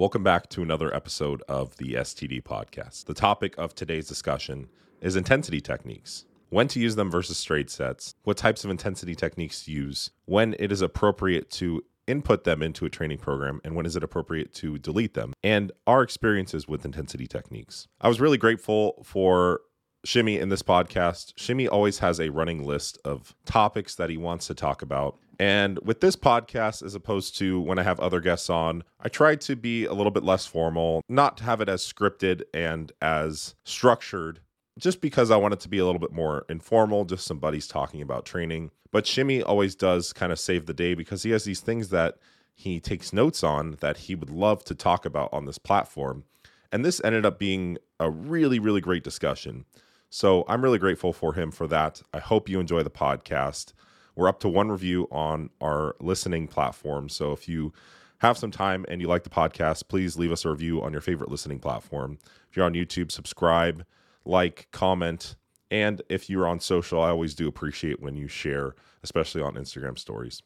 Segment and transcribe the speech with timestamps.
[0.00, 3.04] Welcome back to another episode of the STD podcast.
[3.04, 4.70] The topic of today's discussion
[5.02, 6.24] is intensity techniques.
[6.48, 10.56] When to use them versus straight sets, what types of intensity techniques to use, when
[10.58, 14.54] it is appropriate to input them into a training program, and when is it appropriate
[14.54, 17.86] to delete them, and our experiences with intensity techniques.
[18.00, 19.60] I was really grateful for
[20.06, 21.34] Shimmy in this podcast.
[21.36, 25.18] Shimmy always has a running list of topics that he wants to talk about.
[25.40, 29.36] And with this podcast, as opposed to when I have other guests on, I try
[29.36, 34.40] to be a little bit less formal, not have it as scripted and as structured,
[34.78, 37.66] just because I want it to be a little bit more informal, just some buddies
[37.66, 38.70] talking about training.
[38.92, 42.18] But Shimmy always does kind of save the day because he has these things that
[42.54, 46.24] he takes notes on that he would love to talk about on this platform.
[46.70, 49.64] And this ended up being a really, really great discussion.
[50.10, 52.02] So I'm really grateful for him for that.
[52.12, 53.72] I hope you enjoy the podcast.
[54.16, 57.08] We're up to one review on our listening platform.
[57.08, 57.72] So if you
[58.18, 61.00] have some time and you like the podcast, please leave us a review on your
[61.00, 62.18] favorite listening platform.
[62.50, 63.84] If you're on YouTube, subscribe,
[64.24, 65.36] like, comment.
[65.70, 69.98] And if you're on social, I always do appreciate when you share, especially on Instagram
[69.98, 70.42] stories.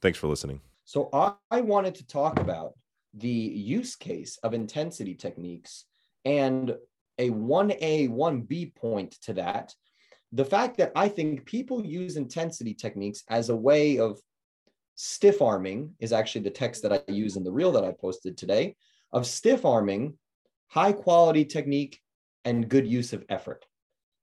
[0.00, 0.60] Thanks for listening.
[0.84, 1.08] So
[1.50, 2.74] I wanted to talk about
[3.14, 5.84] the use case of intensity techniques
[6.24, 6.74] and
[7.18, 9.74] a 1A, 1B point to that.
[10.34, 14.18] The fact that I think people use intensity techniques as a way of
[14.96, 18.36] stiff arming is actually the text that I use in the reel that I posted
[18.36, 18.74] today
[19.12, 20.18] of stiff arming
[20.66, 22.00] high quality technique
[22.44, 23.64] and good use of effort.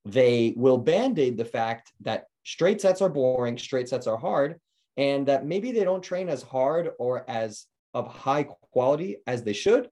[0.04, 4.60] They will band aid the fact that straight sets are boring, straight sets are hard,
[4.98, 9.54] and that maybe they don't train as hard or as of high quality as they
[9.54, 9.88] should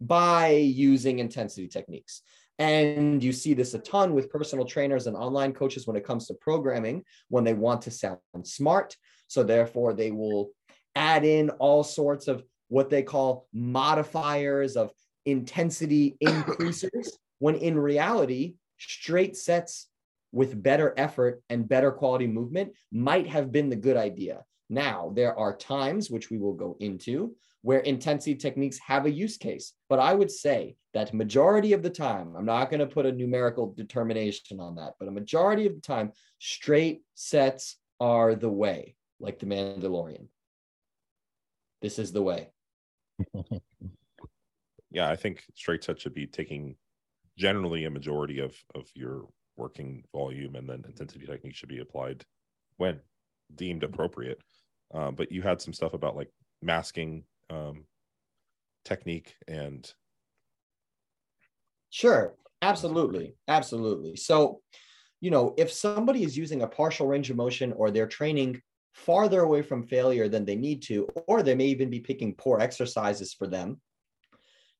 [0.00, 2.22] by using intensity techniques.
[2.60, 6.26] And you see this a ton with personal trainers and online coaches when it comes
[6.26, 8.96] to programming, when they want to sound smart.
[9.28, 10.50] So, therefore, they will
[10.94, 14.90] add in all sorts of what they call modifiers of
[15.24, 19.88] intensity increasers, when in reality, straight sets
[20.30, 24.44] with better effort and better quality movement might have been the good idea.
[24.70, 29.36] Now, there are times, which we will go into, where intensity techniques have a use
[29.36, 29.72] case.
[29.88, 33.12] But I would say that majority of the time, I'm not going to put a
[33.12, 38.94] numerical determination on that, but a majority of the time, straight sets are the way,
[39.18, 40.28] like the Mandalorian.
[41.82, 42.48] This is the way.
[44.90, 46.76] yeah, I think straight sets should be taking
[47.36, 49.26] generally a majority of of your
[49.56, 52.24] working volume, and then intensity technique should be applied
[52.76, 53.00] when
[53.54, 54.40] deemed appropriate.
[54.92, 56.30] Um, but you had some stuff about like
[56.62, 57.84] masking um,
[58.84, 59.92] technique and
[61.90, 62.34] sure.
[62.62, 63.34] Absolutely.
[63.48, 64.16] Absolutely.
[64.16, 64.60] So
[65.20, 68.60] you know if somebody is using a partial range of motion or they're training
[68.92, 72.58] farther away from failure than they need to or they may even be picking poor
[72.58, 73.80] exercises for them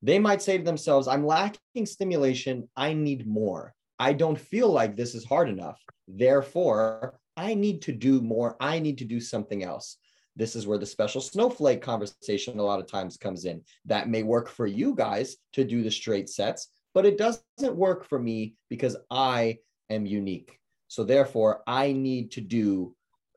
[0.02, 2.68] they might say to themselves i'm lacking stimulation.
[2.76, 3.74] I need more.
[3.98, 5.78] I don't feel like this is hard enough.
[6.08, 9.96] Therefore i need to do more i need to do something else
[10.36, 13.62] this is where the special snowflake conversation a lot of times comes in.
[13.84, 18.04] That may work for you guys to do the straight sets, but it doesn't work
[18.04, 19.58] for me because I
[19.90, 20.58] am unique.
[20.88, 22.96] So therefore, I need to do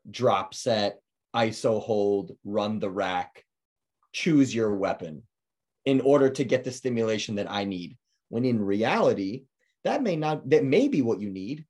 [0.10, 1.02] drop set,
[1.36, 3.44] ISO hold, run the rack,
[4.12, 5.24] choose your weapon
[5.86, 7.98] in order to get the stimulation that I need.
[8.30, 9.44] When in reality,
[9.84, 11.66] that may not that may be what you need,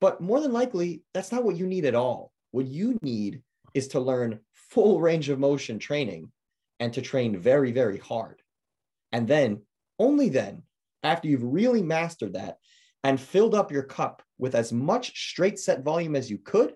[0.00, 2.32] but more than likely, that's not what you need at all.
[2.52, 3.42] What you need
[3.74, 6.30] is to learn full range of motion training
[6.78, 8.40] and to train very, very hard.
[9.12, 9.62] And then,
[9.98, 10.62] only then,
[11.02, 12.56] after you've really mastered that
[13.04, 16.74] and filled up your cup with as much straight set volume as you could,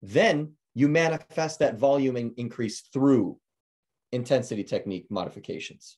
[0.00, 3.38] then you manifest that volume increase through
[4.12, 5.96] intensity technique modifications.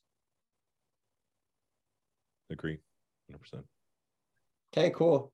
[2.49, 2.79] Agree,
[3.31, 3.63] 100%.
[4.75, 5.31] Okay, cool.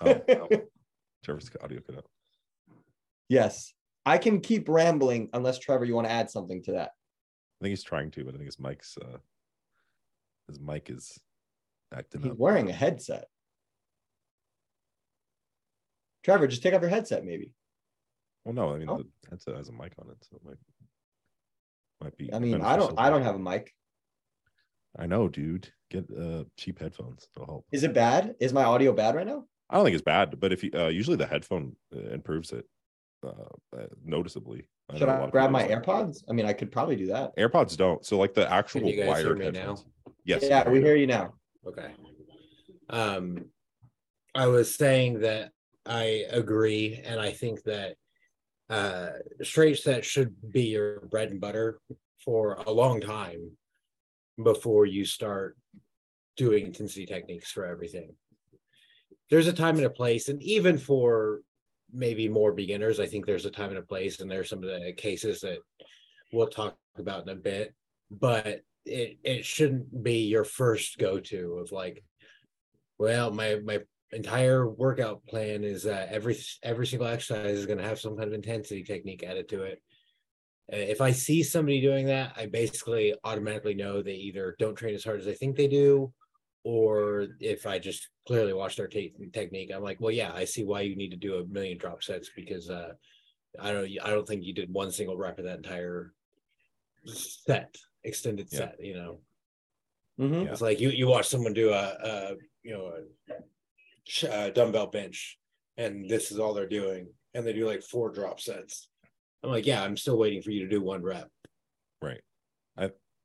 [0.00, 0.48] Oh, oh.
[1.24, 2.06] Trevor's audio cut out.
[3.28, 3.72] Yes.
[4.04, 6.90] I can keep rambling unless Trevor, you want to add something to that.
[7.60, 9.18] I think he's trying to, but I think his mic's uh
[10.48, 11.18] his mic is
[11.92, 12.38] acting He's up.
[12.38, 13.24] wearing a headset.
[16.24, 17.52] Trevor, just take off your headset, maybe.
[18.44, 18.98] Well, no, I mean Oh.
[18.98, 20.58] the headset has a mic on it, so it might
[22.00, 22.32] might be.
[22.32, 22.94] I mean, I don't.
[22.98, 23.74] I don't have a mic.
[24.98, 25.72] I know, dude.
[25.90, 27.26] Get uh cheap headphones.
[27.34, 27.66] It'll help.
[27.72, 28.34] Is it bad?
[28.40, 29.44] Is my audio bad right now?
[29.68, 32.66] I don't think it's bad, but if you uh, usually the headphone uh, improves it
[33.24, 33.30] uh,
[33.76, 34.68] uh, noticeably.
[34.88, 35.64] I Should know a I lot of grab my.
[35.64, 36.22] AirPods?
[36.28, 37.36] I mean, I could probably do that.
[37.36, 38.04] AirPods don't.
[38.04, 39.76] So like the actual you guys hear wired me now?
[40.24, 40.44] Yes.
[40.44, 41.34] Yeah, we hear you now.
[41.66, 41.90] Okay.
[42.90, 43.46] Um,
[44.34, 45.50] I was saying that
[45.84, 47.96] I agree, and I think that
[48.70, 49.08] uh,
[49.42, 51.80] straight set should be your bread and butter
[52.24, 53.50] for a long time
[54.42, 55.56] before you start
[56.36, 58.14] doing intensity techniques for everything.
[59.30, 61.40] There's a time and a place, and even for
[61.92, 64.70] maybe more beginners, I think there's a time and a place, and there's some of
[64.70, 65.58] the cases that
[66.32, 67.74] we'll talk about in a bit.
[68.10, 72.04] But it it shouldn't be your first go to of like,
[72.98, 73.80] well, my my
[74.12, 78.28] entire workout plan is that every every single exercise is going to have some kind
[78.28, 79.82] of intensity technique added to it.
[80.72, 84.94] Uh, if I see somebody doing that, I basically automatically know they either don't train
[84.94, 86.12] as hard as they think they do,
[86.66, 90.64] or if I just clearly watch their te- technique, I'm like, well, yeah, I see
[90.64, 92.90] why you need to do a million drop sets because uh,
[93.60, 96.12] I don't I don't think you did one single rep of that entire
[97.04, 98.58] set, extended Yeah.
[98.58, 98.76] set.
[98.80, 99.20] You know,
[100.18, 100.44] Mhm.
[100.46, 100.50] Yeah.
[100.50, 102.34] it's like you you watch someone do a, a
[102.64, 102.92] you know
[104.24, 105.38] a, a dumbbell bench,
[105.76, 108.88] and this is all they're doing, and they do like four drop sets.
[109.44, 111.28] I'm like, yeah, I'm still waiting for you to do one rep.
[112.02, 112.22] Right.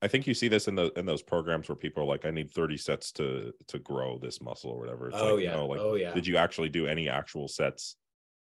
[0.01, 2.25] I I think you see this in the in those programs where people are like,
[2.25, 5.07] I need 30 sets to to grow this muscle or whatever.
[5.07, 6.13] It's oh like, yeah, no, like oh yeah.
[6.13, 7.95] did you actually do any actual sets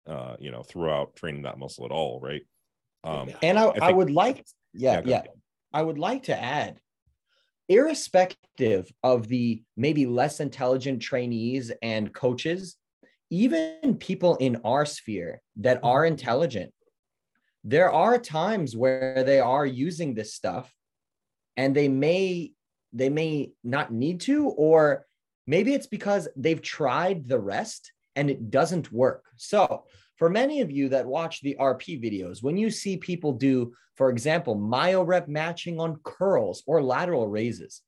[0.08, 2.42] uh, you know, throughout training that muscle at all, right?
[3.04, 5.32] Um And I, I, think- would like, yeah, Yeah, yeah.
[5.72, 6.80] I would like to add,
[7.68, 12.76] irrespective of the maybe less intelligent trainees and coaches,
[13.30, 16.74] even people in our sphere that are intelligent,
[17.64, 20.74] there are times where they are using this stuff
[21.60, 22.54] and they may
[22.94, 25.06] they may not need to or
[25.46, 29.26] maybe it's because they've tried the rest and it doesn't work.
[29.36, 29.84] So
[30.16, 34.10] for many of you that watch the rp videos when you see people do for
[34.10, 37.82] example myo rep matching on curls or lateral raises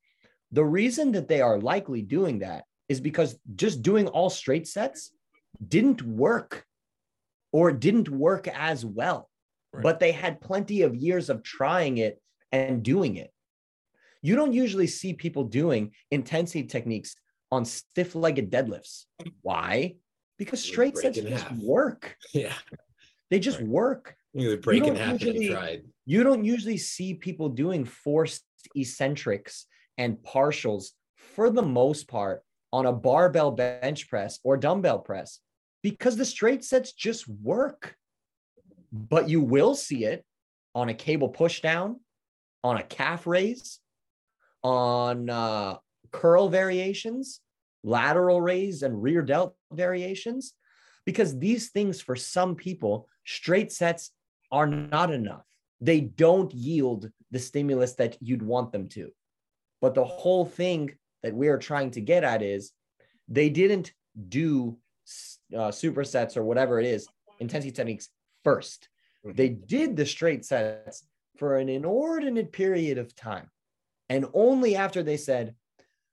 [0.50, 5.12] the reason that they are likely doing that is because just doing all straight sets
[5.66, 6.64] didn't work
[7.52, 9.28] or didn't work as well.
[9.74, 9.82] Right.
[9.82, 12.20] but they had plenty of years of trying it
[12.50, 13.30] and doing it
[14.22, 17.14] you don't usually see people doing intensity techniques
[17.50, 19.04] on stiff legged deadlifts.
[19.42, 19.96] Why?
[20.38, 21.58] Because straight sets just half.
[21.58, 22.16] work.
[22.32, 22.54] Yeah,
[23.30, 23.68] They just Right.
[23.68, 24.16] work.
[24.34, 25.82] you would break in half if you usually- tried.
[26.06, 29.66] You don't usually see people doing forced eccentrics
[29.98, 32.42] and partials for the most part
[32.72, 35.40] on a barbell bench press or dumbbell press
[35.82, 37.96] because the straight sets just work.
[38.92, 40.24] But you will see it
[40.74, 41.96] on a cable pushdown,
[42.64, 43.78] on a calf raise,
[44.62, 45.76] on uh,
[46.10, 47.40] curl variations,
[47.82, 50.54] lateral raise, and rear delt variations,
[51.04, 54.12] because these things for some people, straight sets
[54.50, 55.46] are not enough.
[55.80, 59.10] They don't yield the stimulus that you'd want them to.
[59.80, 60.92] But the whole thing
[61.22, 62.72] that we are trying to get at is
[63.28, 63.92] they didn't
[64.28, 64.76] do
[65.54, 67.08] uh, supersets or whatever it is,
[67.40, 68.08] intensity techniques
[68.44, 68.88] first.
[69.24, 71.04] They did the straight sets
[71.38, 73.48] for an inordinate period of time.
[74.12, 75.54] And only after they said,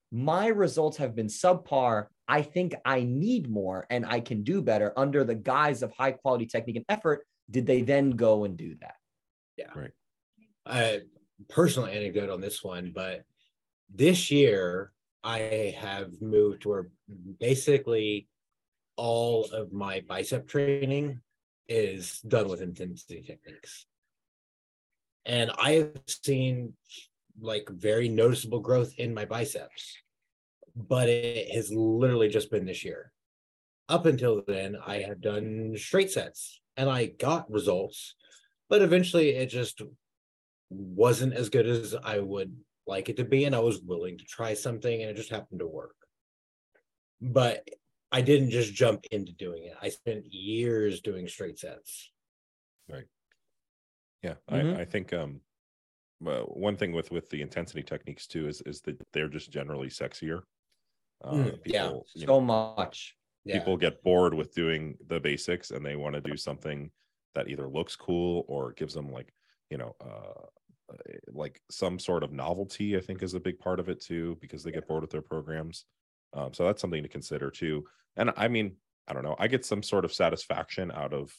[0.09, 4.93] my results have been subpar, I think I need more and I can do better
[4.95, 8.77] under the guise of high quality technique and effort, did they then go and do
[8.79, 8.95] that?
[9.57, 9.71] Yeah.
[9.75, 9.91] Right.
[10.65, 11.01] A
[11.49, 13.23] personal anecdote on this one, but
[13.93, 16.89] this year I have moved to where
[17.37, 18.29] basically
[18.95, 21.19] all of my bicep training
[21.67, 23.85] is done with intensity techniques.
[25.25, 26.75] And I have seen
[27.41, 29.95] like very noticeable growth in my biceps,
[30.75, 33.11] but it has literally just been this year.
[33.87, 38.15] Up until then, I had done straight sets and I got results,
[38.69, 39.81] but eventually it just
[40.69, 42.55] wasn't as good as I would
[42.87, 45.59] like it to be, and I was willing to try something, and it just happened
[45.59, 45.95] to work.
[47.21, 47.67] But
[48.11, 49.75] I didn't just jump into doing it.
[49.81, 52.11] I spent years doing straight sets.
[52.87, 53.05] Right.
[54.23, 54.77] Yeah, Mhm.
[54.77, 55.41] I, I think um,
[56.21, 59.87] well, one thing with with the intensity techniques too is is that they're just generally
[59.87, 60.43] sexier.
[61.23, 61.83] Uh, Mm, yeah.
[61.87, 63.15] people, you So know, much.
[63.45, 63.59] Yeah.
[63.59, 66.91] people get bored with doing the basics and they want to do something
[67.35, 69.33] that either looks cool or gives them like
[69.69, 70.45] you know uh
[70.91, 70.95] uh,
[71.31, 74.61] like some sort of novelty i think is a big part of it too because
[74.63, 75.85] they get bored with their programs
[76.33, 77.85] um, so that's something to consider too
[78.17, 78.75] and i mean
[79.07, 81.31] i don't know i get some sort of satisfaction out of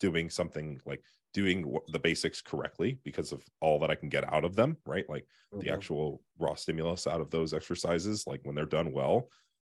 [0.00, 4.44] doing something like doing the basics correctly because of all that i can get out
[4.44, 5.08] of them right?
[5.08, 5.74] Like the Mhm.
[5.74, 9.28] actual raw stimulus out of those exercises like when they're done well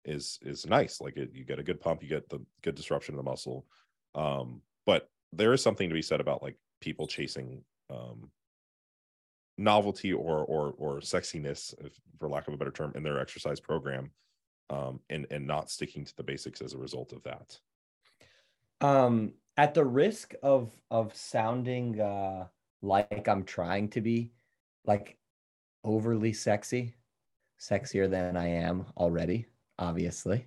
[0.06, 1.02] is is nice.
[1.02, 3.66] Like it, you get a good pump you get the good disruption of the muscle.
[4.16, 8.32] Um but there is something to be said about like people chasing um
[9.58, 13.60] novelty or or or sexiness if, for lack of a better term in their exercise
[13.60, 14.12] program
[14.70, 17.60] um and and not sticking to the basics as a result of that.
[18.82, 22.48] Um, at the risk of of sounding uh,
[22.82, 24.32] like I'm trying to be,
[24.86, 25.18] like
[25.84, 26.94] overly sexy,
[27.60, 29.48] sexier than I am already,
[29.78, 30.46] obviously.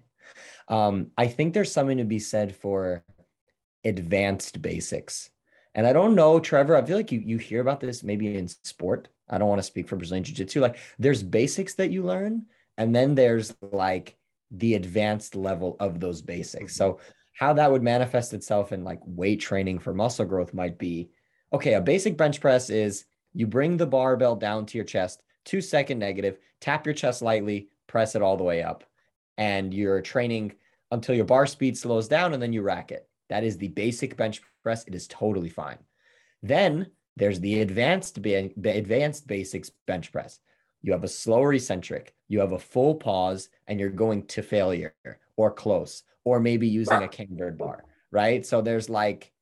[0.68, 3.04] Um, I think there's something to be said for
[3.84, 5.28] advanced basics.
[5.74, 8.48] And I don't know, Trevor, I feel like you you hear about this maybe in
[8.48, 9.08] sport.
[9.28, 10.60] I don't want to speak for Brazilian Jiu-Jitsu.
[10.60, 12.46] Like there's basics that you learn,
[12.78, 14.16] and then there's like
[14.50, 16.74] the advanced level of those basics.
[16.74, 16.98] So
[17.32, 21.10] how that would manifest itself in like weight training for muscle growth might be
[21.52, 25.60] okay, a basic bench press is you bring the barbell down to your chest, two
[25.60, 28.84] second negative, tap your chest lightly, press it all the way up.
[29.38, 30.54] And you're training
[30.90, 33.08] until your bar speed slows down and then you rack it.
[33.28, 34.84] That is the basic bench press.
[34.86, 35.78] It is totally fine.
[36.42, 40.40] Then there's the advanced advanced basics bench press.
[40.82, 44.94] You have a slower eccentric, you have a full pause, and you're going to failure
[45.36, 48.44] or close, or maybe using a cambered bar, right?
[48.44, 49.32] So there's like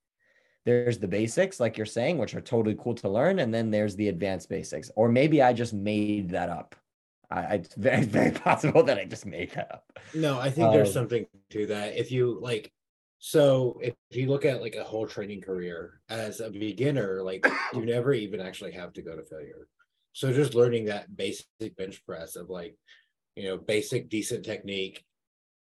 [0.67, 3.97] there's the basics, like you're saying, which are totally cool to learn, and then there's
[3.97, 4.91] the advanced basics.
[4.95, 6.75] Or maybe I just made that up.
[7.31, 9.99] I, it's very, very possible that I just made that up.
[10.15, 11.99] No, I think um, there's something to that.
[11.99, 12.71] If you like,
[13.19, 17.87] so if you look at like a whole training career as a beginner, like you
[17.87, 19.67] never even actually have to go to failure.
[20.13, 22.77] So just learning that basic bench press of like,
[23.37, 25.05] you know, basic decent technique,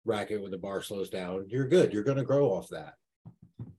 [0.04, 1.92] racket when the bar slows down, you're good.
[1.92, 2.94] You're going to grow off that.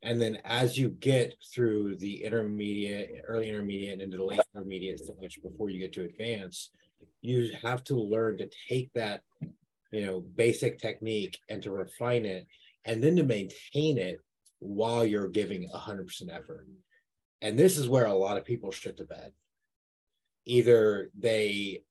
[0.01, 4.99] And then as you get through the intermediate, early intermediate, and into the late intermediate
[4.99, 6.69] stage before you get to advance,
[7.21, 9.21] you have to learn to take that,
[9.91, 12.45] you know, basic technique and to refine it
[12.85, 14.19] and then to maintain it
[14.59, 16.67] while you're giving 100% effort.
[17.41, 19.31] And this is where a lot of people shit to bed.
[20.45, 21.81] Either they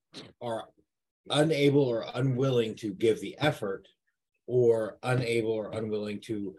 [0.41, 0.69] are
[1.31, 3.89] unable or unwilling to give the effort,
[4.47, 6.55] or unable or unwilling to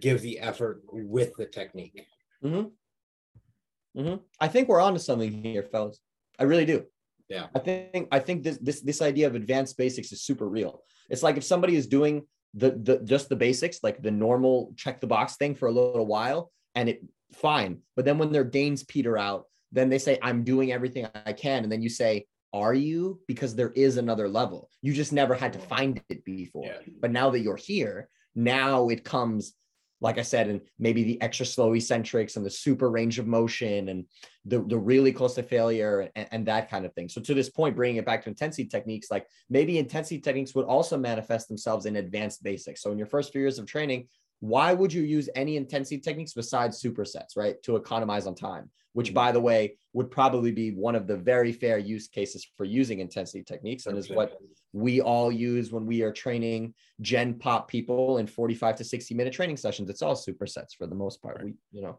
[0.00, 2.06] give the effort with the technique.
[2.44, 4.00] Mm-hmm.
[4.00, 4.16] Mm-hmm.
[4.40, 6.00] I think we're onto something here, fellas.
[6.38, 6.84] I really do.
[7.28, 7.46] Yeah.
[7.54, 10.82] I think I think this this this idea of advanced basics is super real.
[11.08, 15.00] It's like if somebody is doing the the just the basics, like the normal check
[15.00, 17.78] the box thing for a little while, and it fine.
[17.96, 21.62] But then when their gains peter out, then they say, I'm doing everything I can.
[21.62, 23.20] And then you say, Are you?
[23.28, 24.70] Because there is another level.
[24.82, 26.66] You just never had to find it before.
[26.66, 26.92] Yeah.
[27.00, 29.54] But now that you're here, now it comes
[30.00, 33.90] like I said, and maybe the extra slow eccentrics and the super range of motion
[33.90, 34.06] and
[34.46, 37.08] the, the really close to failure and, and, that kind of thing.
[37.08, 40.64] So to this point, bringing it back to intensity techniques, like maybe intensity techniques would
[40.64, 42.82] also manifest themselves in advanced basics.
[42.82, 44.08] So in your first few years of training,
[44.40, 47.62] why would you use any intensity techniques besides supersets, right?
[47.64, 49.14] To economize on time, which mm-hmm.
[49.14, 53.00] by the way, would probably be one of the very fair use cases for using
[53.00, 54.38] intensity techniques and is what
[54.72, 59.32] we all use when we are training gen pop people in 45 to 60 minute
[59.32, 59.90] training sessions.
[59.90, 61.42] It's all supersets for the most part.
[61.44, 61.98] We, you know,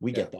[0.00, 0.16] we yeah.
[0.16, 0.32] get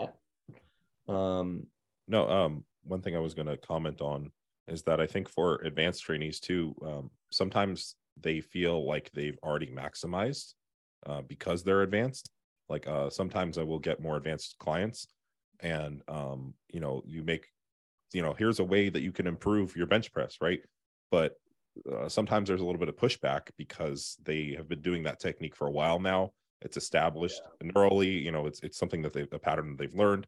[1.07, 1.13] that.
[1.13, 1.67] Um,
[2.09, 4.33] no, um, one thing I was going to comment on
[4.67, 9.69] is that I think for advanced trainees too, um, sometimes they feel like they've already
[9.69, 10.55] maximized
[11.07, 12.31] uh, because they're advanced.
[12.69, 15.09] Like uh, sometimes I will get more advanced clients,
[15.61, 17.47] and um, you know, you make,
[18.13, 20.61] you know, here's a way that you can improve your bench press, right?
[21.11, 21.37] But
[21.91, 25.57] uh, sometimes there's a little bit of pushback because they have been doing that technique
[25.57, 26.33] for a while now.
[26.61, 27.71] It's established yeah.
[27.71, 30.27] neurally, you know, it's it's something that they a pattern that they've learned.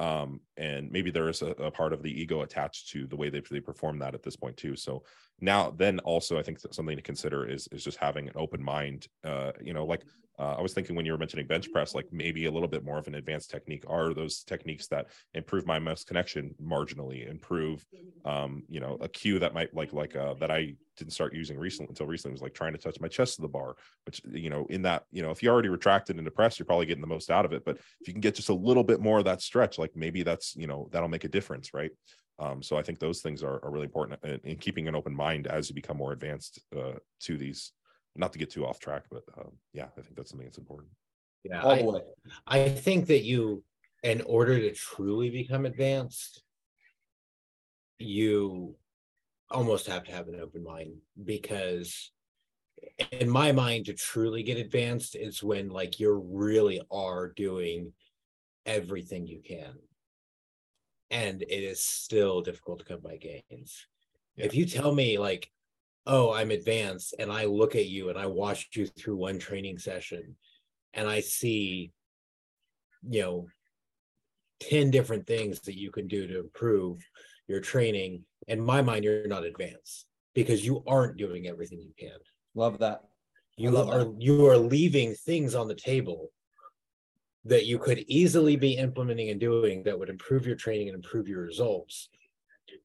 [0.00, 3.28] Um, and maybe there is a, a, part of the ego attached to the way
[3.28, 4.74] they, they perform that at this point too.
[4.74, 5.02] So
[5.42, 9.08] now, then also, I think something to consider is is just having an open mind.
[9.22, 10.02] Uh, you know, like
[10.38, 12.82] uh, I was thinking when you were mentioning bench press, like maybe a little bit
[12.82, 17.84] more of an advanced technique are those techniques that improve my mouse connection marginally, improve,
[18.24, 21.58] um, you know, a cue that might like like uh, that I didn't start using
[21.58, 23.74] recently until recently was like trying to touch my chest to the bar,
[24.06, 26.86] which you know, in that you know, if you already retracted and depressed, you're probably
[26.86, 27.64] getting the most out of it.
[27.64, 30.22] But if you can get just a little bit more of that stretch, like maybe
[30.22, 31.90] that's you know that'll make a difference, right?
[32.38, 35.14] Um, so I think those things are, are really important in, in, keeping an open
[35.14, 37.72] mind as you become more advanced uh, to these
[38.16, 40.90] not to get too off track, but um, yeah, I think that's something that's important.
[41.44, 41.84] Yeah, I,
[42.46, 43.62] I think that you,
[44.02, 46.42] in order to truly become advanced,
[47.98, 48.76] you
[49.50, 50.92] almost have to have an open mind
[51.24, 52.12] because
[53.12, 57.92] in my mind to truly get advanced is when like you really are doing
[58.64, 59.72] everything you can
[61.10, 63.86] and it is still difficult to come by gains
[64.36, 64.44] yeah.
[64.44, 65.50] if you tell me like
[66.06, 69.78] oh, I'm advanced, and I look at you and I watch you through one training
[69.78, 70.36] session
[70.94, 71.92] and I see,
[73.08, 73.46] you know,
[74.60, 76.98] 10 different things that you can do to improve
[77.50, 78.24] your training.
[78.48, 82.18] In my mind, you're not advanced because you aren't doing everything you can.
[82.54, 83.02] Love that.
[83.56, 84.16] You are that.
[84.18, 86.30] you are leaving things on the table
[87.44, 91.26] that you could easily be implementing and doing that would improve your training and improve
[91.28, 92.08] your results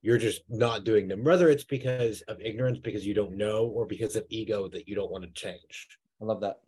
[0.01, 3.85] you're just not doing them whether it's because of ignorance because you don't know or
[3.85, 6.59] because of ego that you don't want to change I love that.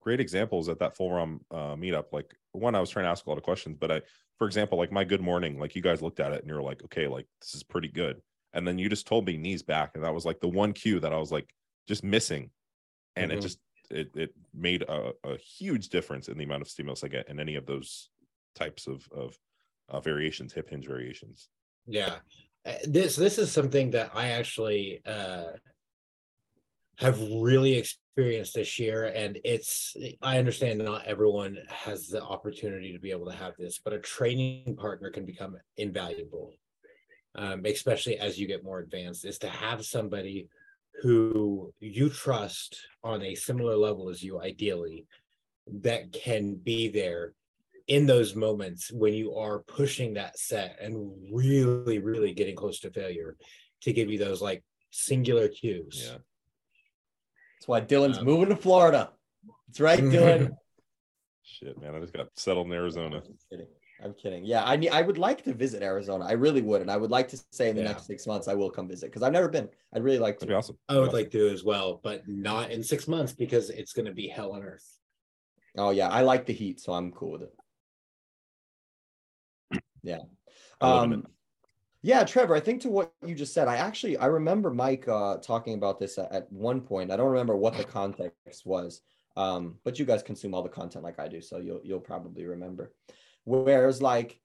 [0.00, 2.12] great examples at that full rom uh, meetup.
[2.12, 4.02] Like one, I was trying to ask a lot of questions, but I,
[4.38, 6.62] for example, like my good morning, like you guys looked at it and you were
[6.62, 8.20] like, okay, like this is pretty good.
[8.52, 9.92] And then you just told me knees back.
[9.94, 11.52] And that was like the one cue that I was like
[11.88, 12.50] just missing.
[13.16, 13.36] And Mhm.
[13.36, 13.58] it just,
[13.90, 17.38] it, it made a, a huge difference in the amount of stimulus I get in
[17.38, 18.10] any of those
[18.54, 19.38] types of, of
[19.88, 21.48] uh, variations, hip hinge variations.
[21.86, 22.16] Yeah.
[22.64, 25.52] Uh, This this is something that I actually uh
[26.98, 32.98] have really experienced this year and it's I understand not everyone has the opportunity to
[33.00, 36.52] be able to have this, but a training partner can become invaluable.
[37.36, 40.46] Um, especially as you get more advanced, is to have somebody
[41.02, 45.06] who you trust on a similar level as you, ideally,
[45.82, 47.34] that can be there
[47.88, 52.90] in those moments when you are pushing that set and really, really getting close to
[52.90, 53.36] failure
[53.82, 56.10] to give you those like singular cues.
[56.10, 56.18] Yeah.
[57.64, 59.10] That's why Dylan's Um, moving to Florida.
[59.68, 60.54] That's right, Dylan.
[61.42, 61.94] Shit, man.
[61.94, 63.22] I just got settled in Arizona.
[63.24, 63.66] I'm kidding.
[64.04, 64.44] I'm kidding.
[64.44, 64.90] Yeah, I need.
[64.90, 66.26] I would like to visit Arizona.
[66.26, 67.88] I really would, and I would like to say in the Yeah.
[67.88, 69.70] next six months I will come visit because I've never been.
[69.94, 70.52] I'd really like That'd to.
[70.52, 70.76] be awesome.
[70.90, 74.12] I would like to as well, but not in six months because it's going to
[74.12, 74.98] be hell on earth.
[75.78, 77.54] Oh yeah, I like the heat, so I'm cool with it.
[80.02, 80.18] Yeah.
[80.82, 81.26] I live in Um,
[82.04, 85.38] yeah, Trevor, I think to what you just said, I actually I remember Mike uh
[85.38, 87.10] talking about this at, at one point.
[87.10, 89.00] I don't remember what the context was.
[89.36, 92.44] Um, but you guys consume all the content like I do, so you'll you'll probably
[92.44, 92.92] remember.
[93.44, 94.38] Whereas like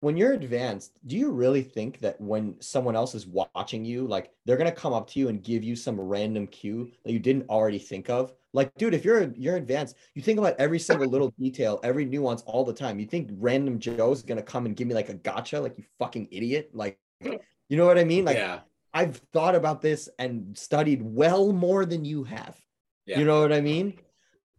[0.00, 4.30] when you're advanced, do you really think that when someone else is watching you, like
[4.44, 7.48] they're gonna come up to you and give you some random cue that you didn't
[7.48, 8.32] already think of?
[8.52, 12.42] Like, dude, if you're you're advanced, you think about every single little detail, every nuance
[12.42, 12.98] all the time.
[12.98, 16.28] You think random Joe's gonna come and give me like a gotcha, like you fucking
[16.30, 16.70] idiot?
[16.72, 18.24] Like, you know what I mean?
[18.24, 18.60] Like, yeah.
[18.94, 22.56] I've thought about this and studied well more than you have.
[23.04, 23.18] Yeah.
[23.18, 23.94] You know what I mean?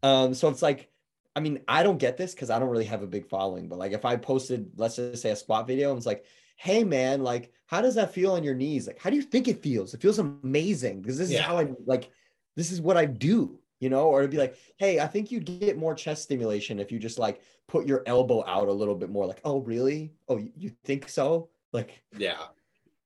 [0.04, 0.90] Um, so it's like,
[1.36, 3.80] I mean, I don't get this because I don't really have a big following, but
[3.80, 6.26] like if I posted, let's just say a squat video, and it's like,
[6.58, 8.88] hey man, like, how does that feel on your knees?
[8.88, 9.94] Like, how do you think it feels?
[9.94, 12.10] It feels amazing because this is how I like
[12.56, 15.46] this is what I do, you know, or it'd be like, hey, I think you'd
[15.46, 19.10] get more chest stimulation if you just like put your elbow out a little bit
[19.10, 20.12] more, like, oh, really?
[20.28, 21.50] Oh, you- you think so?
[21.72, 22.38] Like, Yeah.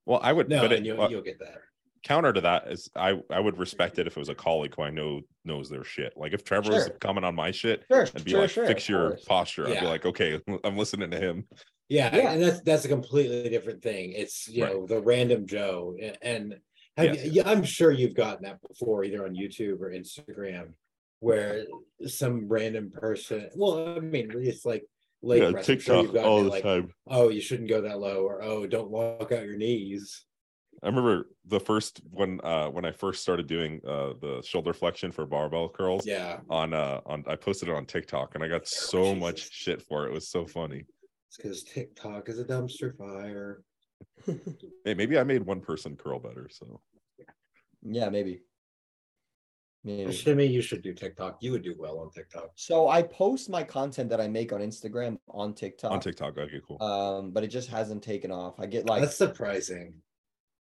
[0.06, 1.58] Well, I would, No, but it, and you'll, uh, you'll get that.
[2.04, 4.82] Counter to that is I I would respect it if it was a colleague who
[4.82, 6.12] I know knows their shit.
[6.16, 6.94] Like if Trevor was Sure.
[7.00, 9.24] coming on my shit sure, and be sure, like, sure, fix your course.
[9.24, 11.46] posture, I'd be like, okay, I'm listening to him.
[11.88, 12.32] Yeah, Yeah.
[12.32, 14.12] and that's that's a completely different thing.
[14.12, 14.72] It's you Right.
[14.74, 16.56] know the random Joe, and
[16.96, 20.74] have, Yes, you- yeah, I'm sure you've gotten that before, either on YouTube or Instagram,
[21.20, 21.64] where
[22.06, 23.48] some random person.
[23.56, 24.84] Well, I mean, it's like
[25.22, 25.68] leg press.
[25.68, 26.92] I'm sure you've gotten it, like, time.
[27.08, 30.24] oh, you shouldn't go that low, or oh, don't walk out your knees.
[30.84, 35.10] I remember the first when uh when I first started doing uh the shoulder flexion
[35.12, 38.62] for barbell curls Yeah, on uh on I posted it on TikTok and I got
[38.62, 40.10] Oh, so much shit for it.
[40.10, 40.84] It was so funny.
[41.28, 43.62] it's because TikTok is a dumpster fire.
[44.84, 46.48] Hey, maybe I made one person curl better.
[46.50, 46.80] So
[47.82, 48.42] Yeah, maybe.
[49.82, 50.12] Maybe.
[50.12, 51.38] Shimmy, you should do TikTok.
[51.42, 52.50] You would do well on TikTok.
[52.56, 55.92] So I post my content that I make on Instagram on TikTok.
[55.92, 56.82] on TikTok, okay, cool.
[56.82, 58.58] Um, but it just hasn't taken off.
[58.58, 59.94] I get like That's surprising.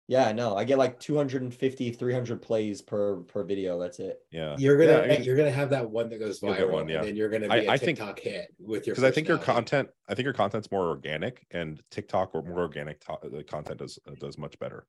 [0.08, 0.56] Yeah, no.
[0.58, 3.80] I get like 250, 300 plays per per video.
[3.80, 4.20] That's it.
[4.32, 4.56] yeah.
[4.58, 6.90] You're gonna Yeah, I- you're gonna have that one that goes You'll get viral, one,
[6.90, 6.98] yeah.
[6.98, 8.96] and then you're gonna be I- a I think- TikTok hit with your.
[8.96, 12.60] because I think your content, I think your content's more organic, and TikTok or more
[12.60, 14.86] organic to- uh, content does does much better.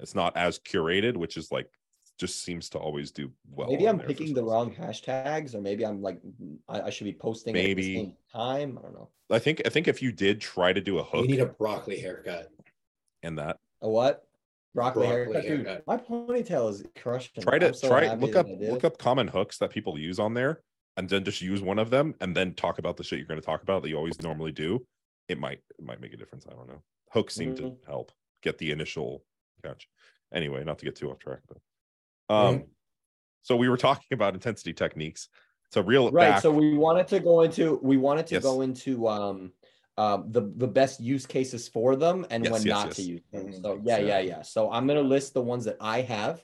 [0.00, 1.68] It's not as curated, which is like
[2.18, 3.68] just seems to always do well.
[3.68, 6.20] maybe I'm picking the wrong hashtags, or maybe I'm like
[6.68, 7.94] I, I should be posting at the Maybe.
[7.94, 8.76] same time.
[8.78, 9.08] I don't know.
[9.30, 11.46] I think I think if you did try to do a hook, You need a
[11.46, 12.50] broccoli haircut.
[13.22, 14.24] and that, A what?
[14.74, 15.42] Broccoli, Broccoli haircut.
[15.42, 15.86] Dude, haircut.
[15.86, 17.42] my ponytail is crushing.
[17.42, 20.60] try to so try look up look up common hooks that people use on there,
[20.96, 23.40] and then just use one of them, and then talk about the shit you're going
[23.40, 24.84] to talk about that you always normally do.
[25.28, 26.46] It might it might make a difference.
[26.50, 26.82] I don't know.
[27.12, 27.76] Hooks seem to Mhm.
[27.86, 29.24] help get the initial
[29.64, 29.88] catch.
[30.32, 31.58] Anyway, not to get too off track, but
[32.34, 32.64] um,
[33.42, 35.28] so we were talking about intensity techniques.
[35.72, 36.42] So real right back.
[36.42, 38.42] so we wanted to go into we wanted to Yes.
[38.42, 39.52] go into um
[40.02, 42.96] uh, the the best use cases for them and Yes, when yes, not yes.
[42.98, 43.62] to use them Mhm.
[43.62, 46.36] so yeah yeah yeah so i'm going to list the ones that i have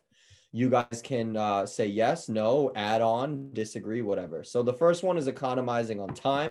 [0.60, 2.50] you guys can uh, say yes no
[2.90, 3.28] add on
[3.62, 6.50] disagree whatever so the first one is economizing on time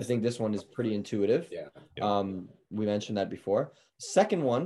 [0.00, 1.68] i think this one is pretty intuitive Yeah.
[1.96, 2.04] Yeah.
[2.12, 2.28] um
[2.78, 3.62] we mentioned that before
[4.16, 4.64] second one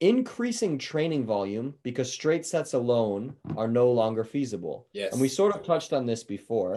[0.00, 3.22] increasing training volume because straight sets alone
[3.56, 5.12] are no longer feasible Yes.
[5.12, 6.74] and we sort of touched on this before,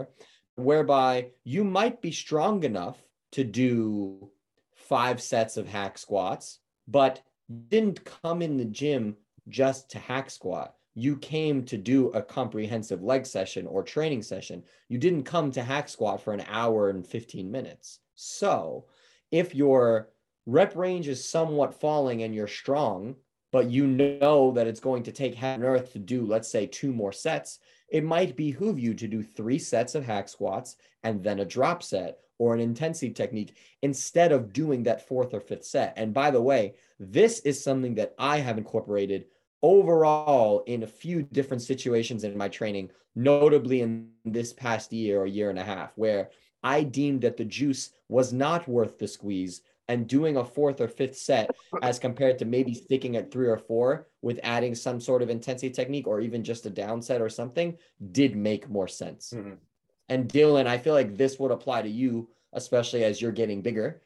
[0.56, 2.98] whereby you might be strong enough
[3.38, 4.32] to do
[4.74, 7.22] five sets of hack squats, but
[7.68, 9.16] didn't come in the gym
[9.48, 10.74] just to hack squat.
[10.96, 14.64] You came to do a comprehensive leg session or training session.
[14.90, 18.00] You didn't come to hack squat for an hour and 15 minutes.
[18.16, 18.86] So,
[19.30, 20.10] if your
[20.48, 23.18] rep range is somewhat falling and you're strong,
[23.52, 26.92] but you know that it's going to take heaven earth to do, let's say, two
[26.92, 31.42] more sets, it might behoove you to do three sets of hack squats and then
[31.42, 35.94] a drop set or an intensity technique instead of doing that fourth or fifth set.
[35.98, 39.26] And by the way, this is something that I have incorporated
[39.62, 45.26] overall in a few different situations in my training, notably in this past year or
[45.26, 46.30] year and a half, where
[46.64, 50.88] I deemed that the juice was not worth the squeeze and doing a fourth or
[50.88, 51.50] fifth set
[51.82, 55.70] as compared to maybe sticking at three or four with adding some sort of intensity
[55.70, 57.78] technique or even just a down set or something
[58.12, 59.34] did make more sense.
[59.36, 59.54] Mm-hmm.
[60.10, 64.02] And Dylan, I feel like this would apply to you, especially as you're getting bigger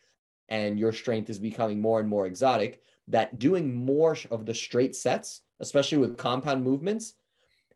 [0.50, 4.96] and your strength is becoming more and more exotic, that doing more of the straight
[4.96, 7.14] sets, especially with compound movements,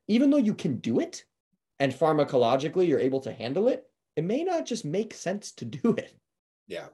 [0.07, 1.23] even though you can do it
[1.79, 3.85] and pharmacologically you're able to handle it,
[4.15, 6.17] it may not just make sense to do it.
[6.67, 6.87] Yeah.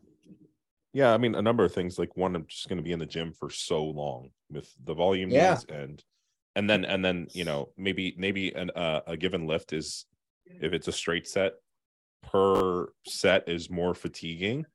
[0.93, 1.97] Yeah, I mean a number of things.
[1.97, 4.93] Like one, I'm just going to be in the gym for so long with the
[4.93, 5.57] volume yeah.
[5.69, 6.03] and
[6.55, 10.05] and then and then you know maybe maybe an, uh, a given lift is
[10.45, 11.53] if it's a straight set
[12.23, 14.65] per set is more fatiguing.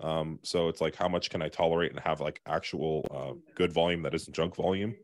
[0.00, 3.72] Um, so it's like how much can I tolerate and have like actual uh, good
[3.72, 4.94] volume that isn't junk volume.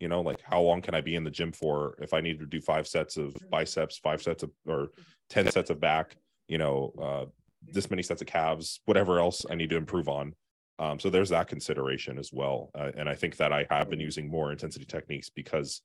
[0.00, 2.40] You know, like how long can I be in the gym for if I need
[2.40, 4.88] to do five sets of biceps, five sets of or
[5.28, 6.16] ten sets of back.
[6.48, 7.26] You know, uh,
[7.72, 10.34] this many sets of calves, whatever else I need to improve on.
[10.78, 12.70] Um, so there's that consideration as well.
[12.74, 15.82] Uh, and I think that I have been using more intensity techniques because,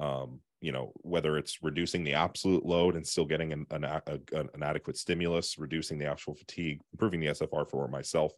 [0.00, 4.00] um, you know, whether it's reducing the absolute load and still getting an, an, a,
[4.32, 8.32] an adequate stimulus, reducing the actual fatigue, improving the SFR for myself.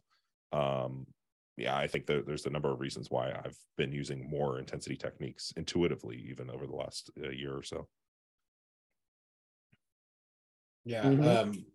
[0.51, 1.07] Um,
[1.55, 4.97] yeah, I think that there's a number of reasons why I've been using more intensity
[4.97, 7.87] techniques intuitively, even over the last uh, year or so.
[10.83, 11.03] Yeah.
[11.03, 11.49] Mm-hmm.
[11.49, 11.65] Um,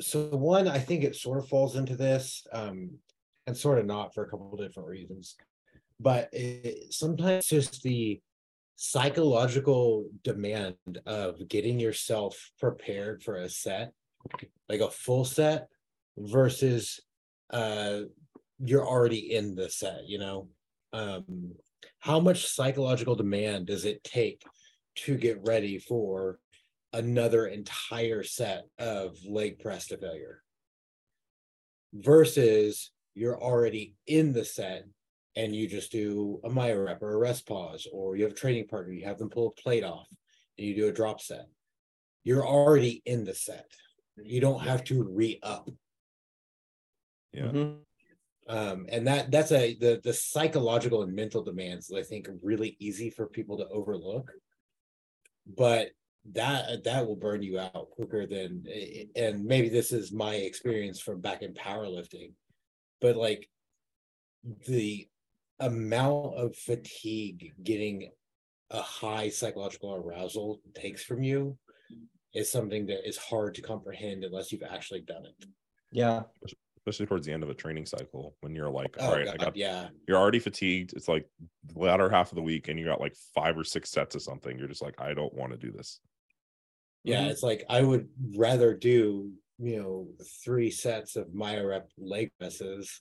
[0.00, 2.90] so one, I think it sort of falls into this, um,
[3.46, 5.36] and sort of not for a couple of different reasons.
[6.00, 8.20] But it, sometimes just the
[8.80, 13.92] psychological demand of getting yourself prepared for a set,
[14.68, 15.66] like a full set,
[16.16, 17.00] versus
[17.52, 18.02] uh,
[18.60, 20.06] you're already in the set.
[20.06, 20.48] You know,
[20.92, 21.54] um,
[21.98, 24.44] how much psychological demand does it take
[24.94, 26.38] to get ready for
[26.92, 30.44] another entire set of leg press to failure
[31.92, 34.84] versus you're already in the set
[35.38, 38.36] and you just do a myo rep or a rest pause or you have a
[38.36, 40.08] training partner you have them pull a plate off
[40.58, 41.46] and you do a drop set.
[42.24, 43.70] You're already in the set.
[44.22, 45.70] You don't have to re-up.
[47.32, 47.42] Yeah.
[47.44, 48.56] Mm-hmm.
[48.56, 52.74] um, and that that's a the the psychological and mental demands i think are really
[52.80, 54.30] easy for people to overlook.
[55.46, 55.90] But
[56.32, 58.64] that that will burn you out quicker than
[59.14, 62.32] and maybe this is my experience from back in powerlifting
[63.00, 63.48] but like
[64.66, 65.08] the
[65.60, 68.10] amount of fatigue getting
[68.70, 71.56] a high psychological arousal takes from you
[72.34, 75.46] is something that is hard to comprehend unless you've actually done it.
[75.90, 76.22] Yeah.
[76.76, 79.34] Especially towards the end of a training cycle when you're like all oh, right, God,
[79.34, 79.88] i got yeah.
[80.06, 80.92] you're already fatigued.
[80.94, 81.26] It's like
[81.66, 84.22] the latter half of the week and you got like five or six sets of
[84.22, 86.00] something you're just like i don't want to do this.
[87.04, 87.30] Yeah, mm-hmm.
[87.30, 90.08] it's like I would rather do, you know,
[90.44, 93.00] three sets of myo rep leg presses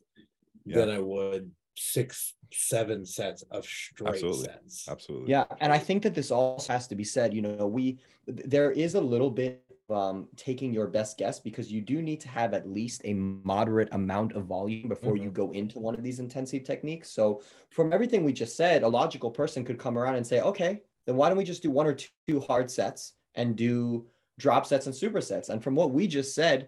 [0.65, 0.77] yeah.
[0.77, 4.45] than I would six, seven sets of straight Absolutely.
[4.45, 4.87] sets.
[4.89, 5.31] Absolutely.
[5.31, 5.45] Yeah.
[5.59, 8.95] And I think that this also has to be said, you know, we there is
[8.95, 12.69] a little bit um, taking your best guess because you do need to have at
[12.69, 15.23] least a moderate amount of volume before mm-hmm.
[15.23, 17.09] you go into one of these intensive techniques.
[17.09, 20.81] So, from everything we just said, a logical person could come around and say, okay,
[21.05, 21.95] then why don't we just do one or
[22.27, 24.05] two hard sets and do
[24.39, 25.49] drop sets and supersets.
[25.49, 26.67] And from what we just said,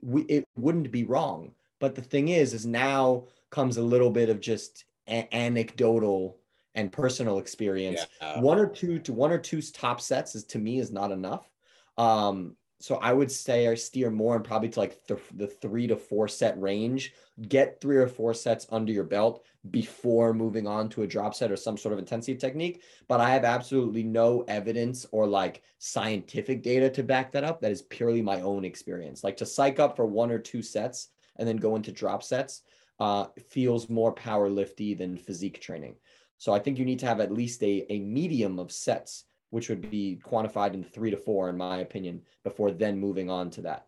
[0.00, 1.52] we, it wouldn't be wrong.
[1.80, 6.38] But the thing is, is now comes a little bit of just a- anecdotal
[6.74, 8.06] and personal experience.
[8.20, 8.40] Yeah.
[8.40, 11.50] One or two to one or two top sets is to me is not enough.
[11.96, 15.88] Um, so I would say I steer more and probably to like the, the three
[15.88, 17.12] to four set range.
[17.48, 21.50] Get three or four sets under your belt before moving on to a drop set
[21.50, 22.82] or some sort of intensity technique.
[23.08, 27.60] But I have absolutely no evidence or like scientific data to back that up.
[27.60, 29.24] That is purely my own experience.
[29.24, 32.62] Like to psych up for one or two sets and then go into drop sets
[32.98, 35.94] uh, feels more power lifty than physique training.
[36.38, 39.68] So I think you need to have at least a, a medium of sets which
[39.70, 43.62] would be quantified in three to four, in my opinion, before then moving on to
[43.62, 43.86] that.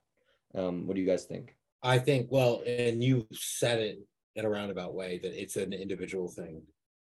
[0.55, 1.55] Um, what do you guys think?
[1.83, 3.99] I think, well, and you said it
[4.37, 6.63] in a roundabout way that it's an individual thing.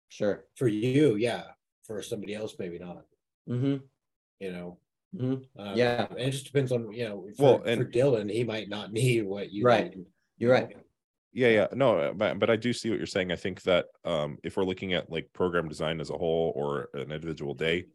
[0.09, 0.45] Sure.
[0.57, 1.45] For you, yeah.
[1.85, 3.05] For somebody else, maybe not.
[3.49, 3.77] Mm-hmm.
[4.41, 4.79] You know.
[5.15, 5.61] Mm-hmm.
[5.61, 6.07] Um, Yeah.
[6.11, 7.29] and it just depends on you know.
[7.37, 9.95] For, Well, and- for Dylan, he might not need what you Right.
[9.95, 10.07] need.
[10.39, 10.77] You're right.
[11.33, 13.31] Yeah, yeah, no, uh, but but I do see what you're saying.
[13.31, 16.89] I think that um, if we're looking at like program design as a whole or
[16.95, 17.87] an individual day,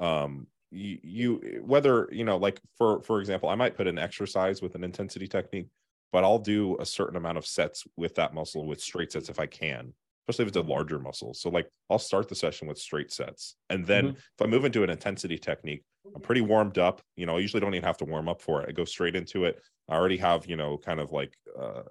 [0.00, 4.60] um, you, you whether you know like for for example, I might put an exercise
[4.60, 5.68] with an intensity technique,
[6.12, 9.38] but I'll do a certain amount of sets with that muscle with straight sets if
[9.38, 9.92] I can,
[10.26, 11.34] especially if it's a larger muscle.
[11.34, 14.82] So like I'll start the session with straight sets, and then if I move into
[14.82, 15.84] an intensity technique,
[16.14, 17.00] I'm pretty warmed up.
[17.16, 18.68] You know, I usually don't even have to warm up for it.
[18.68, 19.62] I go straight into it.
[19.88, 21.82] I already have you know kind of like uh,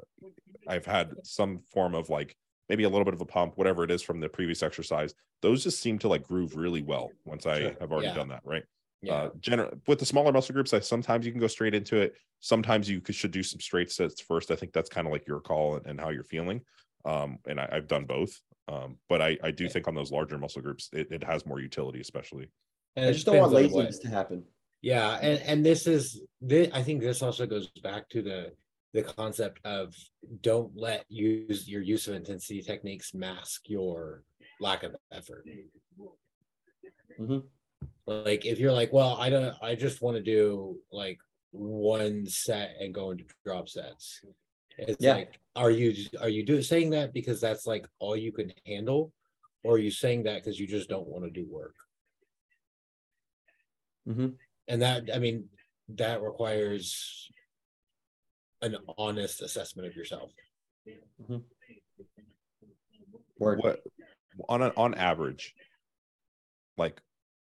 [0.67, 2.35] I've had some form of like
[2.69, 5.13] maybe a little bit of a pump, whatever it is from the previous exercise.
[5.41, 7.75] Those just seem to like groove really well once I Sure.
[7.79, 8.13] have already Yeah.
[8.13, 8.63] done that, right?
[9.01, 9.13] Yeah.
[9.13, 12.15] Uh, general with the smaller muscle groups, I sometimes you can go straight into it.
[12.39, 14.51] Sometimes you could, should do some straight sets first.
[14.51, 16.61] I think that's kind of like your call and, and how you're feeling.
[17.03, 18.39] Um, and I, I've done both.
[18.67, 21.59] Um, but I, I do think on those larger muscle groups, it, it has more
[21.59, 22.51] utility, especially.
[22.95, 24.43] And I just don't want laziness to happen.
[24.81, 28.51] Yeah, and and this is this, I think this also goes back to the
[28.93, 29.95] the concept of
[30.41, 34.23] don't let use your use of intensity techniques mask your
[34.59, 35.47] lack of effort.
[37.19, 37.43] Mhm.
[38.05, 41.19] Like if you're like, well, I don't, I just want to do like
[41.51, 44.21] one set and go into drop sets.
[44.77, 45.15] It's Yeah.
[45.15, 49.13] like, are you are you do saying that because that's like all you can handle,
[49.63, 51.75] or are you saying that because you just don't want to do work?
[54.07, 54.37] Mhm.
[54.67, 55.49] and that i mean
[55.89, 57.29] that requires
[58.61, 60.31] an honest assessment of yourself
[63.37, 63.59] Word.
[63.61, 63.81] What
[64.47, 65.55] on a, on average,
[66.77, 67.01] like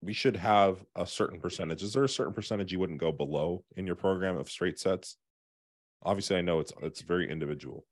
[0.02, 1.84] we should have a certain percentage.
[1.84, 5.18] Is there a certain percentage you wouldn't go below in your program of straight sets?
[6.04, 7.86] Obviously, I know it's it's very individual.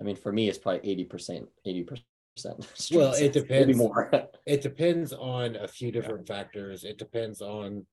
[0.00, 2.06] I mean, for me, it's probably eighty percent, eighty percent.
[2.92, 3.78] Well, it Maybe depends.
[3.78, 4.10] more.
[4.46, 7.84] it depends on a few different factors it depends on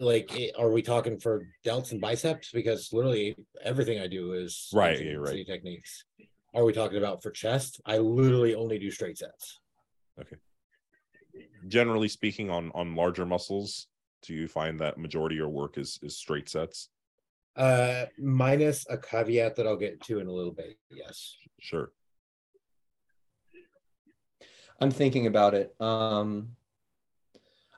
[0.00, 4.70] like eh, are we talking for delts and biceps because literally everything i do is
[4.72, 5.46] Right, intensity yeah, right.
[5.46, 6.04] techniques
[6.54, 9.60] are we talking about for chest i literally only do straight sets
[10.20, 10.36] Okay.
[11.66, 13.88] Generally speaking, on on larger muscles,
[14.22, 16.90] do you find that majority of your work is is straight sets?
[17.56, 21.90] uh minus a caveat that i'll get to in a little bit yes Sure.
[24.80, 25.74] I'm thinking about it.
[25.80, 26.56] Um,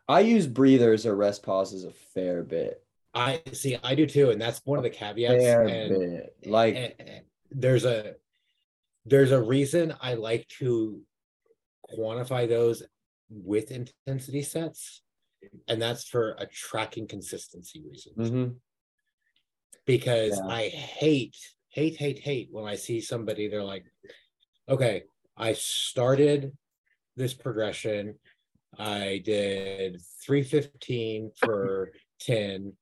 [0.08, 2.82] I use breathers or rest pauses a fair bit.
[3.14, 6.36] i see i do too and that's one of the caveats Fair and bit.
[6.44, 8.14] Like, and- and there's a
[9.06, 11.00] there's a reason I like to
[11.96, 12.82] quantify those
[13.30, 15.02] with intensity sets,
[15.68, 18.12] and that's for a tracking consistency reason.
[18.16, 18.56] mhm.
[19.86, 20.46] Because Yeah.
[20.48, 21.36] I hate,
[21.68, 23.84] hate, hate, hate when I see somebody, they're like,
[24.68, 25.04] okay,
[25.36, 26.56] I started
[27.16, 28.16] this progression.
[28.78, 32.72] I did 315 for 10,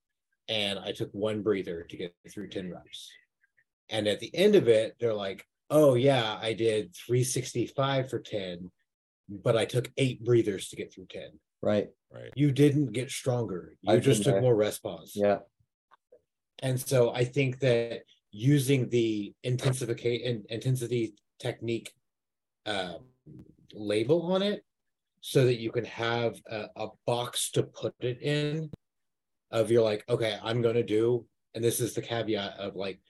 [0.48, 3.10] and I took one breather to get through 10 reps.
[3.90, 8.70] And at the end of it, they're like, oh, yeah, I did 365 for 10,
[9.28, 11.22] but I took eight breathers to get through 10.
[11.62, 11.88] right.
[12.12, 12.30] Right.
[12.36, 13.76] You didn't get stronger.
[13.82, 14.40] You I've just took there.
[14.40, 15.12] more rest pause.
[15.16, 15.38] Yeah.
[16.60, 21.92] And so I think that using the intensification intensity technique
[22.66, 22.94] uh,
[23.74, 24.64] label on it
[25.20, 28.70] so that you can have a, a box to put it in
[29.50, 33.00] of you're like, okay, I'm going to do, and this is the caveat of like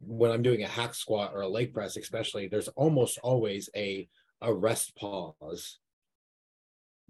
[0.00, 4.08] when I'm doing a hack squat or a leg press, especially, there's almost always a
[4.40, 5.78] a rest pause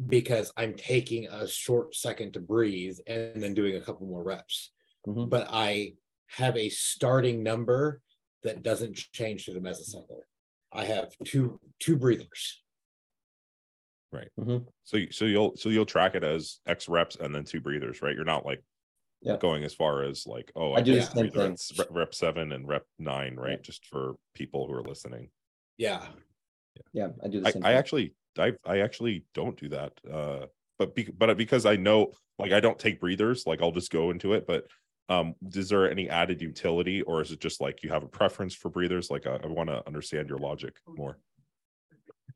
[0.06, 4.70] because I'm taking a short second to breathe and then doing a couple more reps
[5.06, 5.28] Mhm.
[5.28, 5.94] but I
[6.26, 8.00] have a starting number
[8.42, 10.20] that doesn't change to the mesocycle.
[10.72, 12.61] I have two two breathers.
[14.38, 14.66] Mhm.
[14.84, 18.02] So you- so you'll so you'll track it as X reps and then two breathers,
[18.02, 18.14] right?
[18.14, 18.62] You're not like
[19.22, 19.36] Yeah.
[19.36, 21.56] going as far as like oh I do the same thing.
[21.78, 23.60] rep, rep seven and rep nine, right?
[23.62, 25.30] Just for people who are listening.
[25.78, 26.06] Yeah.
[26.92, 27.10] Yeah.
[27.22, 27.64] I do the I, same.
[27.64, 27.78] I thing.
[27.78, 29.92] actually I I actually don't do that.
[30.10, 30.46] Uh
[30.78, 34.10] but be, but because I know like I don't take breathers, like I'll just go
[34.10, 34.46] into it.
[34.46, 34.66] But
[35.08, 38.54] um is there any added utility or is it just like you have a preference
[38.54, 39.10] for breathers?
[39.10, 41.18] Like I, I want to understand your logic more.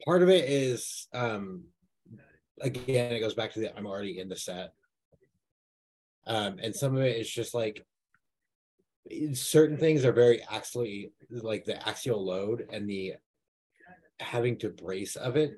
[0.04, 1.64] Part of it is um
[2.60, 4.72] again, it goes back to the I'm already in the set.
[6.26, 7.86] Um, and some of it is just like
[9.34, 13.14] certain things are very axially like the axial load and the
[14.18, 15.52] having to brace of it.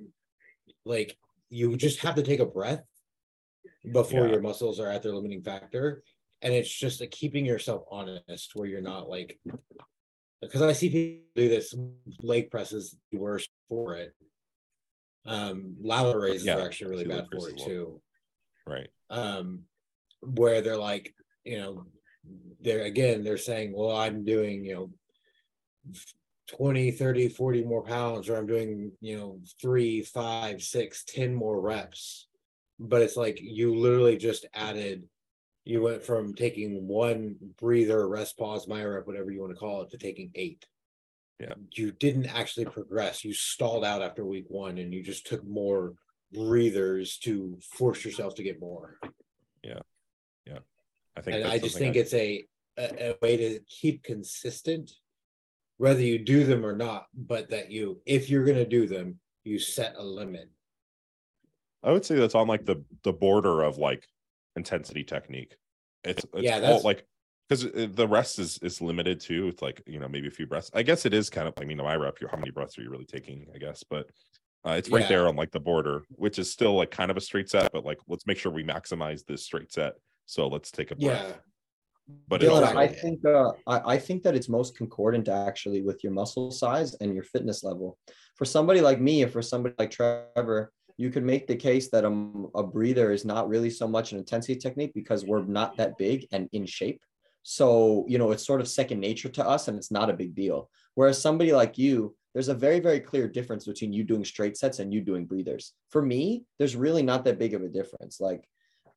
[0.85, 1.17] Like
[1.49, 2.83] you just have to take a breath
[3.93, 4.33] before Yeah.
[4.33, 6.03] your muscles are at their limiting factor.
[6.43, 9.41] And it's just like keeping yourself honest where you're not like
[10.41, 11.75] because I see people do this
[12.21, 14.15] leg presses worse for it.
[15.29, 15.77] Um,
[16.19, 18.01] raises Yeah, are actually really bad for it too.
[18.67, 18.89] Right.
[19.11, 19.61] Um,
[20.21, 21.15] where they're like,
[21.45, 21.87] you know,
[22.61, 24.91] they're again, they're saying, well, I'm doing, you know,
[26.49, 31.61] 20, 30, 40 more pounds, or I'm doing, you know, three, five, six, ten more
[31.61, 32.27] reps.
[32.79, 35.05] But it's like you literally just added,
[35.65, 39.83] you went from taking one breather, rest pause, myo rep, whatever you want to call
[39.83, 40.65] it, to taking eight.
[41.41, 41.55] Yeah.
[41.73, 43.25] You didn't actually progress.
[43.25, 45.95] You stalled out after week one and you just took more
[46.33, 48.99] breathers to force yourself to get more.
[49.63, 49.81] Yeah.
[50.47, 50.59] Yeah.
[51.17, 52.45] I think And I just think it's a,
[52.77, 54.91] a, a way to keep consistent,
[55.77, 59.59] whether you do them or not, but that you, if you're gonna do them, you
[59.59, 60.51] set a limit.
[61.83, 64.07] I would say that's on like the the border of like
[64.57, 65.57] intensity technique.
[66.05, 67.07] It's, it's Yeah, all that's- like
[67.49, 69.49] because the rest is is limited too.
[69.49, 70.71] It's like you know maybe a few breaths.
[70.75, 71.55] I guess it is kind of.
[71.57, 72.19] Like, I mean, myo rep.
[72.31, 73.47] How many breaths are you really taking?
[73.55, 74.07] I guess, but
[74.67, 75.09] uh, it's right Yeah.
[75.09, 77.73] there on like the border, which is still like kind of a straight set.
[77.73, 79.95] But like, let's make sure we maximize this straight set.
[80.27, 81.27] So let's take a breath.
[81.27, 85.83] Yeah, But Dylan, also, I think uh, I, I think that it's most concordant actually
[85.83, 87.99] with your muscle size and your fitness level.
[88.37, 92.05] For somebody like me, or for somebody like Trevor, you could make the case that
[92.05, 95.97] a, a breather is not really so much an intensity technique because we're not that
[95.97, 97.01] big and in shape.
[97.51, 100.35] So you know it's sort of second nature to us, and it's not a big
[100.35, 100.69] deal.
[100.97, 104.81] Whereas somebody like you, there's a very very clear difference between you doing straight sets
[104.81, 105.73] and you doing breathers.
[105.89, 108.21] For me, there's really not that big of a difference.
[108.21, 108.47] Like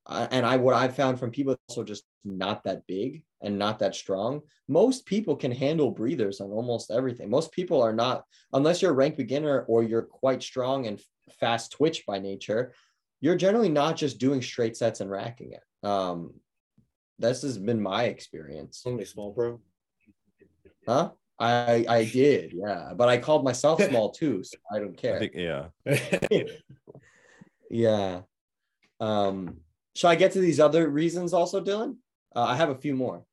[0.05, 3.79] uh, and I what I've found from people also just not that big and not
[3.79, 4.41] that strong.
[4.67, 7.29] Most people can handle breathers on almost everything.
[7.29, 10.99] Most people are not, unless you're a rank beginner or you're quite strong and
[11.39, 12.73] fast twitch by nature.
[13.21, 15.87] You're generally not just doing straight sets and racking it.
[15.87, 16.33] Um,
[17.21, 18.83] this has been my experience.
[18.85, 19.59] only small bro.
[20.87, 21.11] Huh?
[21.39, 25.19] I I did, yeah, but I called myself small too, so I don't I care.
[25.19, 25.67] think yeah.
[27.69, 28.21] yeah.
[28.99, 29.57] Um,
[29.95, 31.95] shall I get to these other reasons also, Dylan?
[32.35, 33.25] Uh, I have a few more.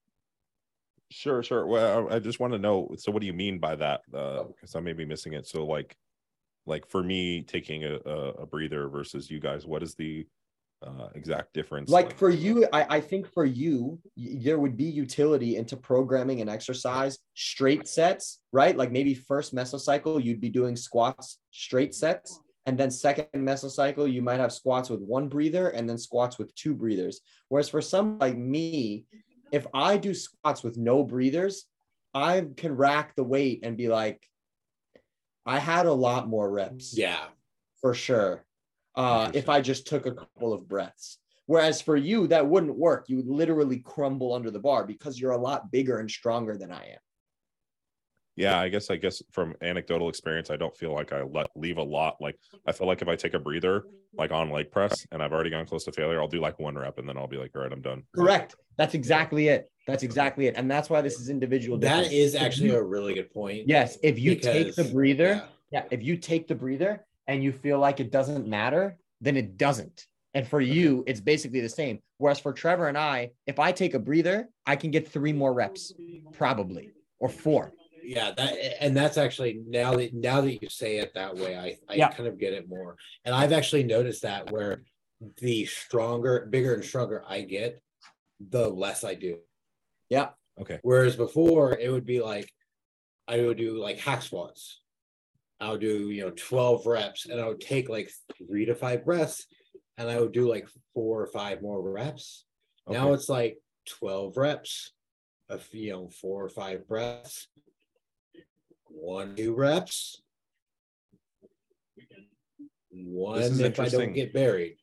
[1.11, 1.67] Sure, sure.
[1.67, 2.91] Well, I I just want to know.
[2.97, 4.01] So, what do you mean by that?
[4.11, 5.47] Because I may be missing it.
[5.47, 5.97] So, like,
[6.67, 10.27] like for me, taking a, a, a breather versus you guys, what is the
[10.87, 11.91] uh, exact difference?
[11.91, 16.41] like for you I, I think for you y- there would be utility into programming
[16.41, 22.41] an exercise straight sets right like maybe first mesocycle you'd be doing squats straight sets
[22.67, 26.55] and then second mesocycle you might have squats with one breather and then squats with
[26.55, 29.05] two breathers whereas for some like me
[29.53, 31.65] if i do squats with no breathers
[32.15, 34.25] i can rack the weight and be like
[35.47, 37.25] i had a lot more reps yeah,
[37.81, 38.45] for sure.
[38.99, 41.19] Uh, if I just took a couple of breaths.
[41.47, 43.07] Whereas for you, that wouldn't work.
[43.09, 46.71] You would literally crumble under the bar because you're a lot bigger and stronger than
[46.71, 46.99] I am.
[48.37, 51.79] yeah, I guess I guess from anecdotal experience, I don't feel like I let leave
[51.79, 52.17] a lot.
[52.21, 53.85] Like I feel like if I take a breather,
[54.17, 56.77] like on leg press, and I've already gone close to failure, I'll do like one
[56.77, 58.03] rep, and then I'll be like, all right, I'm done.
[58.15, 58.55] Correct.
[58.77, 59.71] That's exactly it.
[59.89, 60.55] That's exactly it.
[60.57, 61.79] And that's why this is individual.
[61.79, 62.13] that difference.
[62.15, 63.67] is If actually you- a really good point.
[63.67, 63.99] yes.
[64.03, 65.83] If you take the breather, yeah.
[65.83, 69.57] yeah, if you take the breather and you feel like it doesn't matter, then it
[69.57, 70.07] doesn't.
[70.35, 72.01] And for you, it's basically the same.
[72.19, 75.53] Whereas for Trevor and I, if I take a breather, I can get three more
[75.53, 75.93] reps,
[76.33, 77.73] probably, or four.
[78.03, 81.77] yeah that and that's actually now that now that you say it that way i
[81.93, 82.09] i Yeah.
[82.11, 84.83] kind of get it more and i've actually noticed that where
[85.39, 87.83] the stronger bigger and stronger i get
[88.57, 89.33] the less i do
[90.09, 90.29] Yeah.
[90.63, 90.79] Okay.
[90.83, 92.49] whereas before it would be like
[93.27, 94.81] i would do like hack squats
[95.61, 99.05] i would do you know 12 reps and i would take like three to five
[99.05, 99.47] breaths
[99.97, 102.45] and i would do like four or five more reps.
[102.89, 104.93] Now it's like 12 reps
[105.51, 107.49] of you know four or five breaths
[108.91, 110.23] one two reps.
[112.91, 114.01] One is if i interesting.
[114.01, 114.77] don't get buried.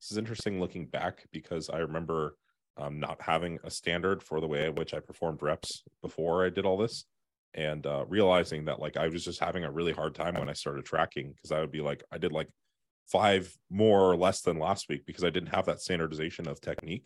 [0.00, 2.36] This is interesting looking back because I remember
[2.76, 6.50] um, not having a standard for the way in which I performed reps before I
[6.50, 7.04] did all this,
[7.54, 10.52] and uh, realizing that like I was just having a really hard time when I
[10.54, 12.48] started tracking because I would be like I did like
[13.06, 17.04] five more or less than last week because I didn't have that standardization of technique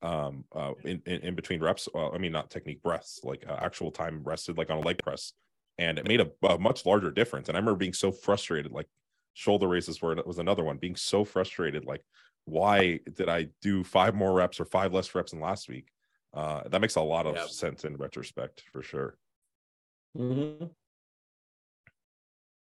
[0.00, 3.56] um uh in, in, in between reps well, i mean not technique breaths like uh,
[3.60, 5.32] actual time rested like on a leg press
[5.76, 8.86] and it made a, a much larger difference and i remember being so frustrated like
[9.34, 12.02] shoulder raises were was another one being so frustrated like
[12.44, 15.88] why did I do five more reps or five less reps than last week?
[16.32, 17.48] Uh, that makes a lot of Yep.
[17.48, 19.18] sense in retrospect for sure.
[20.18, 20.64] Mm-hmm.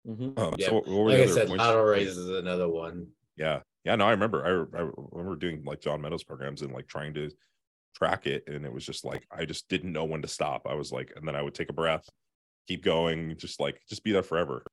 [0.08, 0.40] Mm-hmm.
[0.40, 1.64] Um, Yeah, so what, what like i other said points?
[1.64, 4.44] lateral raise is another one Yeah, yeah, no, I remember.
[4.46, 7.30] I, I remember doing like John Meadows programs and like trying to
[7.96, 10.68] track it, and it was just like I just didn't know when to stop.
[10.68, 12.08] I was like, and then I would take a breath,
[12.68, 14.64] keep going, just like just be there forever.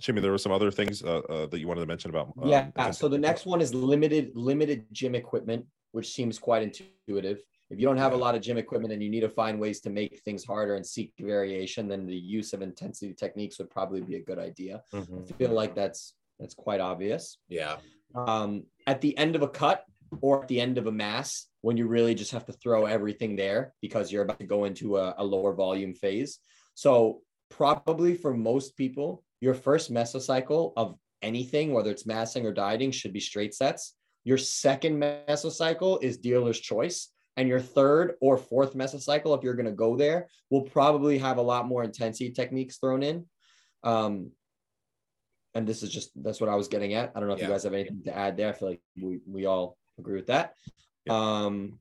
[0.00, 2.32] Shimmy, there were some other things uh, uh, that you wanted to mention about.
[2.42, 2.90] Um, yeah.
[2.90, 7.38] So the next one is limited limited gym equipment, which seems quite intuitive.
[7.74, 9.80] If you don't have a lot of gym equipment and you need to find ways
[9.80, 14.00] to make things harder and seek variation, then the use of intensity techniques would probably
[14.00, 14.80] be a good idea.
[14.94, 15.24] Mm-hmm.
[15.28, 17.38] I feel like that's that's quite obvious.
[17.48, 17.78] Yeah.
[18.14, 19.82] Um, at the end of a cut
[20.20, 23.34] or at the end of a mass, when you really just have to throw everything
[23.34, 26.38] there because you're about to go into a, a lower volume phase.
[26.76, 32.92] So probably for most people, your first mesocycle of anything, whether it's massing or dieting,
[32.92, 33.96] should be straight sets.
[34.22, 37.08] Your second mesocycle is dealer's choice.
[37.36, 41.38] And your third or fourth mesocycle, if you're going to go there, will probably have
[41.38, 43.26] a lot more intensity techniques thrown in.
[43.82, 44.30] Um,
[45.54, 47.12] and this is just that's what I was getting at.
[47.14, 47.46] I don't know if yeah.
[47.46, 48.48] you guys have anything to add there.
[48.48, 50.54] I feel like we, we all agree with that.
[51.06, 51.14] Yeah.
[51.14, 51.78] Um,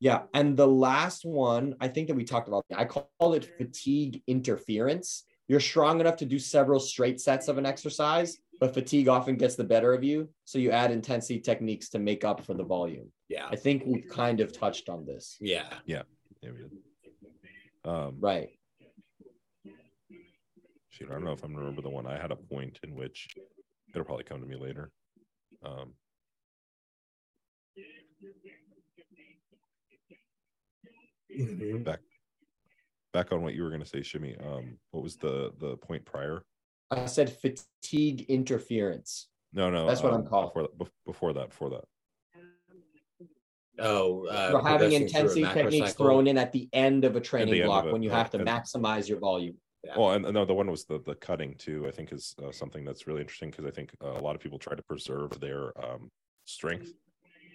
[0.00, 0.22] yeah.
[0.32, 5.24] And the last one, I think that we talked about, I call it fatigue interference.
[5.48, 9.54] You're strong enough to do several straight sets of an exercise, but fatigue often gets
[9.54, 10.28] the better of you.
[10.44, 13.10] So you add intensity techniques to make up for the volume.
[13.28, 13.46] Yeah.
[13.50, 15.36] I think we've kind of touched on this.
[15.40, 15.68] Yeah.
[15.86, 16.02] Yeah.
[16.42, 16.50] yeah
[17.84, 18.48] um, right.
[20.90, 22.06] Shoot, I don't know if I'm gonna remember the one.
[22.06, 23.28] I had a point in which
[23.94, 24.90] it'll probably come to me later.
[25.64, 25.94] Um,
[31.38, 31.82] mm-hmm.
[31.82, 32.00] back
[33.12, 34.36] back on what you were going to say, Shimmy.
[34.44, 36.42] Um, what was the the point prior?
[36.90, 39.28] I said fatigue interference.
[39.52, 40.48] No, no, that's what um, I'm calling.
[40.48, 41.84] Before that, before that, before that.
[43.80, 46.06] Oh, uh, for having intensity techniques cycle.
[46.06, 49.08] thrown in at the end of a training block when you have to and, maximize
[49.08, 49.54] your volume.
[49.84, 49.96] Yeah.
[49.96, 51.86] Well, and no, the one was the the cutting too.
[51.86, 54.40] I think is uh, something that's really interesting because I think uh, a lot of
[54.40, 56.10] people try to preserve their um,
[56.44, 56.92] strength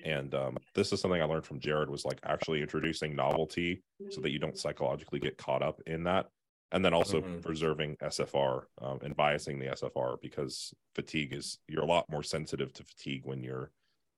[0.03, 4.21] and um, this is something i learned from jared was like actually introducing novelty so
[4.21, 6.27] that you don't psychologically get caught up in that
[6.73, 7.39] and then also mm-hmm.
[7.39, 12.73] preserving sfr um, and biasing the sfr because fatigue is you're a lot more sensitive
[12.73, 13.71] to fatigue when you're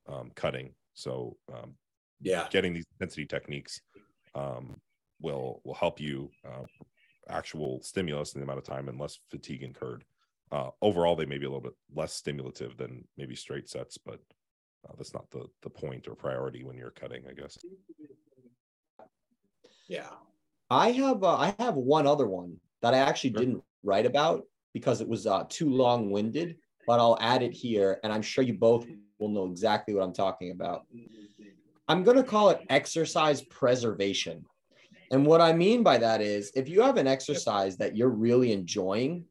[0.07, 1.75] um, cutting so um,
[2.21, 3.81] yeah getting these intensity techniques
[4.33, 4.79] um,
[5.21, 6.63] will will help you uh,
[7.29, 10.03] actual stimulus in the amount of time and less fatigue incurred
[10.51, 14.19] uh, overall they may be a little bit less stimulative than maybe straight sets but
[14.87, 17.57] uh, that's not the the point or priority when you're cutting, I guess.
[19.87, 20.09] Yeah,
[20.69, 23.39] I have uh, I have one other one that I actually sure.
[23.39, 24.43] didn't write about
[24.73, 26.57] because it was uh, too long winded,
[26.87, 28.85] but I'll add it here, and I'm sure you both
[29.19, 30.85] will know exactly what I'm talking about.
[31.87, 34.43] I'm going to call it exercise preservation.
[35.11, 38.51] And what I mean by that is if you have an exercise that you're really
[38.51, 39.23] enjoying,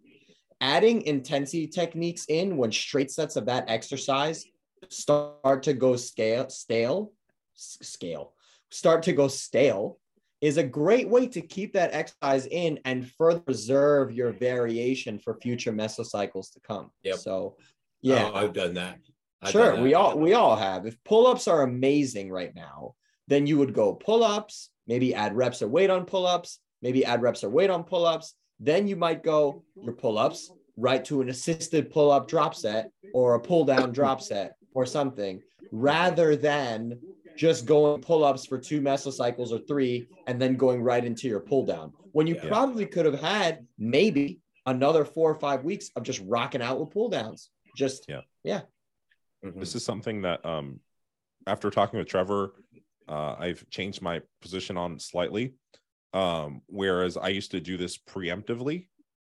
[0.60, 4.46] adding intensity techniques in when straight sets of that exercise
[4.88, 7.12] start to go scale stale
[7.54, 8.32] scale
[8.70, 9.98] start to go stale
[10.40, 15.34] is a great way to keep that exercise in and further preserve your variation for
[15.40, 16.90] future mesocycles to come.
[17.02, 17.16] Yep.
[17.16, 17.62] So oh,
[18.02, 18.98] yeah, oh, I've done that.
[19.42, 19.82] I've sure, done that.
[19.82, 20.86] we all we all have.
[20.86, 22.94] If pull-ups are amazing right now,
[23.28, 27.42] then you would go pull-ups, maybe add reps or weight on pull-ups, maybe add reps
[27.42, 28.34] or weight on pull-ups.
[28.60, 33.40] Then you might go your pull-ups right to an assisted pull-up drop set or a
[33.40, 36.98] pull-down drop set or something rather than
[37.36, 41.64] just going pull-ups for two mesocycles or three and then going right into your pull
[41.66, 41.92] down.
[42.12, 42.48] When you yeah.
[42.48, 46.90] probably could have had maybe another four or five weeks of just rocking out with
[46.90, 47.50] pull downs.
[47.76, 48.20] Just yeah.
[48.44, 48.62] yeah.
[49.44, 49.60] Mm-hmm.
[49.60, 50.80] this is something that um
[51.46, 52.54] after talking with trevor
[53.08, 55.54] uh, i've changed my position on slightly.
[56.14, 58.86] Um whereas i used to do this preemptively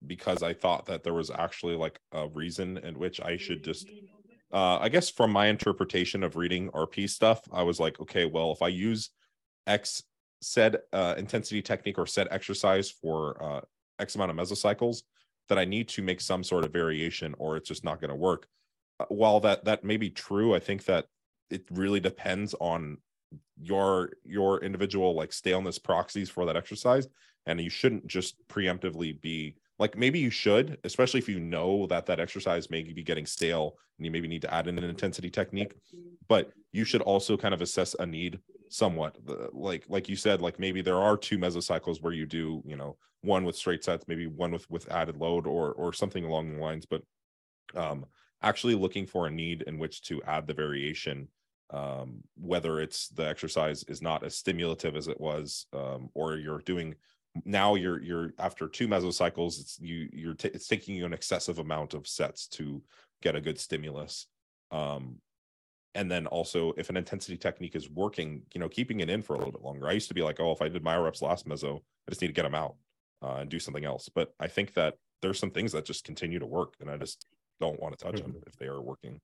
[0.07, 3.88] because i thought that there was actually like a reason in which i should just
[4.57, 8.52] uh, I guess from my interpretation of reading RP stuff, I was like, okay, well,
[8.52, 9.11] if I use
[9.66, 10.02] X
[10.40, 13.61] said uh, intensity technique or said exercise for uh,
[13.98, 15.02] X amount of mesocycles,
[15.50, 18.16] that I need to make some sort of variation or it's just not going to
[18.16, 18.46] work.
[18.98, 21.04] Uh, while that that may be true, I think that
[21.50, 22.96] it really depends on
[23.61, 27.09] your your individual like staleness proxies for that exercise,
[27.44, 32.06] and you shouldn't just preemptively be like maybe you should especially if you know that
[32.06, 35.30] that exercise may be getting stale and you maybe need to add in an intensity
[35.30, 35.74] technique
[36.28, 39.16] but you should also kind of assess a need somewhat
[39.52, 42.96] like like you said like maybe there are two mesocycles where you do you know
[43.22, 46.60] one with straight sets maybe one with with added load or or something along the
[46.60, 47.02] lines but
[47.74, 48.04] um
[48.42, 51.28] actually looking for a need in which to add the variation
[51.70, 56.60] um whether it's the exercise is not as stimulative as it was um or you're
[56.60, 56.94] doing
[57.45, 61.59] now you're you're after two mesocycles it's you you're t- it's taking you an excessive
[61.59, 62.82] amount of sets to
[63.22, 64.26] get a good stimulus
[64.70, 65.16] um
[65.95, 69.34] and then also if an intensity technique is working you know keeping it in for
[69.34, 69.89] a little bit longer.
[69.89, 72.20] I used to be like oh if i did my reps last meso i just
[72.20, 72.76] need to get them out
[73.22, 76.39] uh, and do something else but i think that there's some things that just continue
[76.39, 77.26] to work and i just
[77.61, 79.20] don't want to touch them if they are working.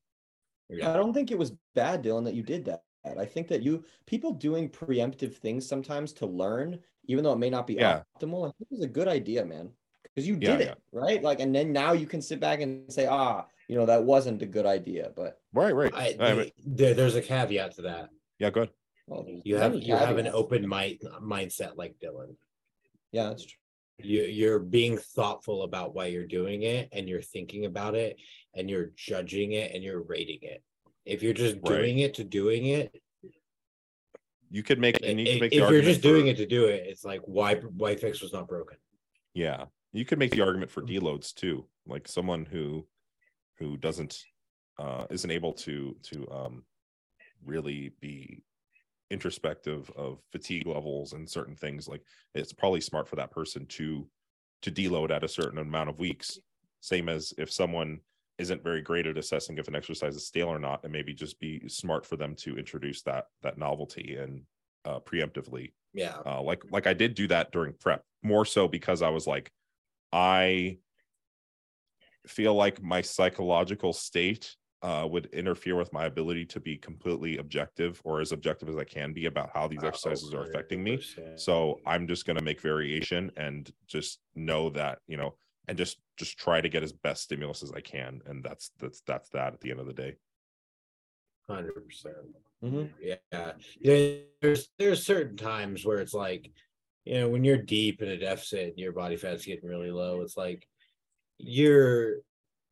[0.71, 2.83] I don't think it was bad, Dylan, that you did that.
[3.19, 7.50] I think that you people doing preemptive things sometimes to learn, even though it may
[7.50, 8.03] not be Yeah.
[8.16, 9.70] optimal, I think it was a good idea, man.
[10.03, 11.22] Because you Yeah, did it, right?
[11.22, 14.42] Like, and then now you can sit back and say, ah, you know, that wasn't
[14.42, 15.11] a good idea.
[15.16, 18.11] But right right I, I mean, there, there's a caveat to that.
[18.38, 18.70] yeah good
[19.07, 22.36] well, You have many you have an open mind mindset like Dylan.
[23.11, 23.59] Yeah, that's true.
[23.98, 28.16] You you're being thoughtful about why you're doing it, and you're thinking about it,
[28.55, 30.62] and you're judging it, and you're rating it.
[31.05, 31.64] If you're just Right.
[31.78, 32.94] doing it to doing it,
[34.53, 36.84] you could make and you could make if you're just doing it to do it,
[36.86, 38.76] it's like why why fix was not broken.
[39.34, 41.05] yeah you could make the argument for Mm-hmm.
[41.07, 42.86] deloads too like someone who
[43.59, 44.14] who doesn't
[44.78, 46.64] uh isn't able to to um
[47.44, 48.42] really be
[49.11, 52.03] introspective of fatigue levels and certain things like
[52.34, 54.07] it's probably smart for that person to
[54.62, 56.38] to deload at a certain amount of weeks
[56.80, 58.00] same as if someone
[58.39, 61.39] isn't very great at assessing if an exercise is stale or not and maybe just
[61.39, 64.43] be smart for them to introduce that that novelty and
[64.85, 65.72] uh preemptively.
[65.95, 69.26] Yeah, uh, like like I did do that during prep more so because I was
[69.26, 69.51] like
[70.12, 70.78] I
[72.26, 78.01] feel like my psychological state uh, would interfere with my ability to be completely objective
[78.05, 81.01] or as objective as I can be about how these exercises are affecting me.
[81.37, 85.35] So I'm just going to make variation and just know that you know
[85.69, 89.01] and just just try to get as best stimulus as I can and that's that's
[89.07, 90.17] that's that at the end of the day.
[91.49, 92.17] Hundred percent.
[92.65, 92.91] Mhm.
[93.01, 93.17] Yeah.
[93.81, 94.17] Yeah.
[94.41, 96.51] There's there's certain times where it's like,
[97.05, 100.21] you know, when you're deep in a deficit and your body fat's getting really low,
[100.21, 100.67] it's like
[101.39, 102.17] your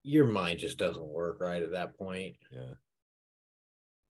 [0.02, 2.36] your mind just doesn't work right at that point.
[2.52, 2.74] Yeah.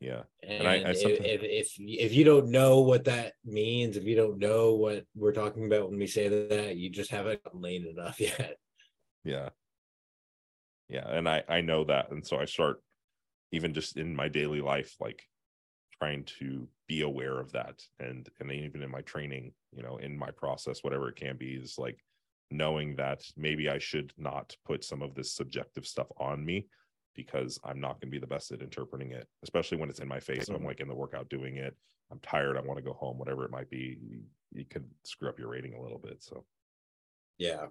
[0.01, 0.22] Yeah.
[0.43, 4.05] And, I- I if, sometimes- if if if you don't know what that means, if
[4.05, 7.61] you don't know what we're talking about when we say that, you just haven't gotten
[7.61, 8.57] lane enough yet.
[9.24, 9.48] Yeah
[10.88, 12.82] yeah and i i know that and so i start
[13.52, 15.22] even just in my daily life like
[15.98, 20.16] trying to be aware of that and and even in my training you know in
[20.16, 21.98] my process whatever it can be is like
[22.50, 26.66] knowing that maybe i should not put some of this subjective stuff on me
[27.14, 30.08] because i'm not going to be the best at interpreting it especially when it's in
[30.08, 31.76] my face i'm like in the workout doing it
[32.10, 33.98] i'm tired i want to go home whatever it might be
[34.52, 36.44] you could screw up your rating a little bit so
[37.38, 37.66] Yeah.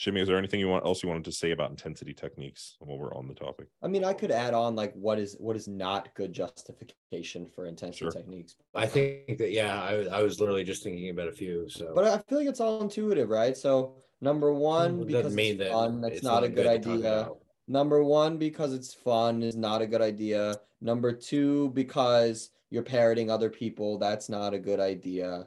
[0.00, 2.96] Shimmy, is there anything you want else you wanted to say about intensity techniques while
[2.96, 3.66] we're on the topic?
[3.82, 7.66] I mean, I could add on like what is what is not good justification for
[7.66, 8.10] intensity Sure.
[8.10, 8.56] techniques.
[8.74, 11.68] I think that yeah, I was I was literally just thinking about a few.
[11.68, 13.54] So But I feel like it's all intuitive, right?
[13.54, 13.92] So
[14.22, 16.94] number one, It because mean it's that fun, that's it's not a good to talk
[16.94, 17.28] idea.
[17.68, 20.62] Number one, because it's fun is not a good idea.
[20.80, 25.46] Number two, because you're parroting other people, that's not a good idea.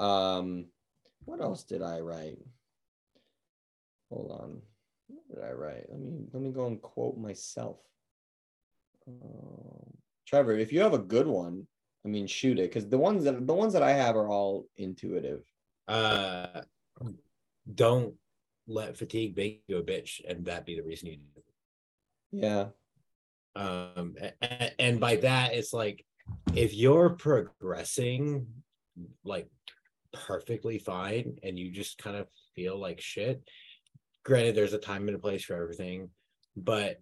[0.00, 0.66] Um,
[1.24, 2.38] what else did I write?
[4.12, 4.60] Hold on.
[5.08, 5.86] What did I write?
[5.88, 7.78] Let me let me go and quote myself.
[9.08, 9.96] Um,
[10.26, 11.66] Trevor, if you have a good one,
[12.04, 14.66] I mean, shoot it, because the ones that the ones that I have are all
[14.76, 15.42] intuitive.
[15.88, 16.62] Uh,
[17.74, 18.14] don't
[18.66, 21.22] let fatigue make you a bitch, and that be the reason you do.
[21.36, 21.44] it.
[22.44, 22.66] Yeah.
[23.54, 24.16] Um,
[24.78, 26.04] and by that, it's like
[26.54, 28.46] if you're progressing
[29.24, 29.48] like
[30.12, 33.42] perfectly fine, and you just kind of feel like shit.
[34.24, 36.10] Granted, there's a time and a place for everything,
[36.56, 37.00] but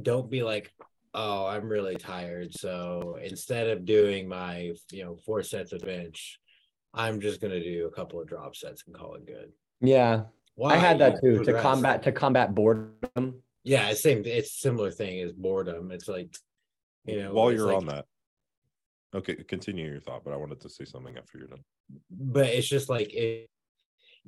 [0.00, 0.72] don't be like,
[1.14, 2.54] oh, I'm really tired.
[2.54, 6.38] So instead of doing my, you know, four sets of bench,
[6.94, 9.52] I'm just gonna do a couple of drop sets and call it good.
[9.80, 10.24] Yeah.
[10.54, 10.74] Why?
[10.74, 11.62] I had that too to progress.
[11.62, 13.42] combat to combat boredom.
[13.64, 14.22] Yeah, it's same.
[14.24, 15.90] It's similar thing as boredom.
[15.92, 16.34] It's like,
[17.04, 18.06] you know, While you're like- on that,
[19.14, 21.64] okay, continue your thought, but I wanted to say something after you're done.
[22.10, 23.48] but it's just like if,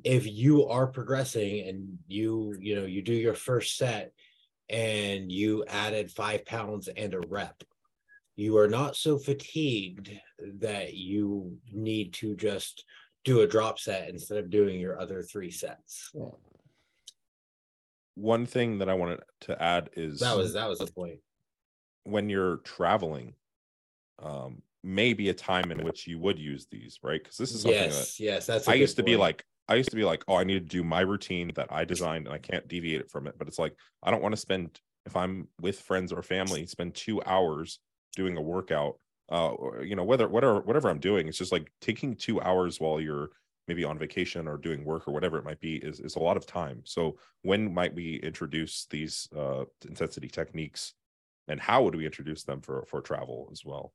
[0.03, 4.13] if you are progressing and you you know you do your first set
[4.69, 7.63] and you added five pounds and a rep
[8.37, 10.11] you are not so fatigued
[10.59, 12.85] that you need to just
[13.25, 16.11] do a drop set instead of doing your other three sets.
[18.17, 21.19] One thing that I wanted to add is that was that was the point.
[22.05, 23.35] when you're traveling,
[24.23, 27.23] um, maybe a time in which you would use these, right?
[27.23, 29.91] Because this is something that yes yes that's I used to be like, I used
[29.91, 32.39] to be like, oh, I need to do my routine that I designed and I
[32.39, 33.37] can't deviate it from it.
[33.39, 36.95] But it's like, I don't want to spend, if I'm with friends or family, spend
[36.95, 37.79] two hours
[38.15, 38.99] doing a workout.
[39.31, 39.53] Uh,
[39.83, 43.31] you know, whether whatever whatever I'm doing, it's just like taking two hours while you're
[43.67, 46.37] maybe on vacation or doing work or whatever it might be is is a lot
[46.37, 46.83] of time.
[46.85, 50.93] So when might we introduce these uh intensity techniques
[51.49, 53.95] and how would we introduce them for for travel as well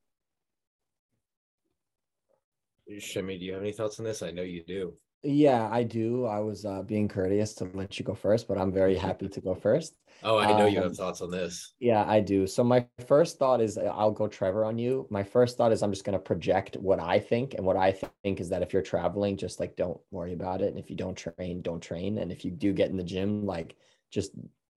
[2.98, 4.22] Shimmy, do you have any thoughts on this?
[4.22, 4.94] I know you do.
[5.22, 6.24] Yeah, I do.
[6.24, 9.40] I was uh, being courteous to let you go first, but I'm very happy to
[9.40, 9.94] go first.
[10.22, 11.74] Oh, I know you have Um, thoughts on this.
[11.78, 12.46] Yeah, I do.
[12.46, 15.06] So my first thought is uh, I'll go Trevor on you.
[15.10, 17.92] My first thought is I'm just going to project what I think, and what I
[17.92, 20.68] think is that if you're traveling, just like don't worry about it.
[20.68, 22.18] And if you don't train, don't train.
[22.18, 23.76] And if you do get in the gym, like
[24.10, 24.32] just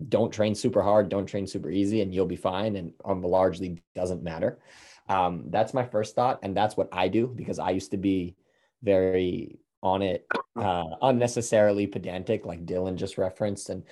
[0.09, 2.75] don't train super hard, don't train super easy, and you'll be fine.
[2.75, 4.59] And um, largely doesn't matter.
[5.07, 8.35] Um, that's my first thought, and that's what I do because I used to be
[8.81, 10.25] very on it,
[10.55, 13.83] uh, unnecessarily pedantic, like Dylan just referenced, and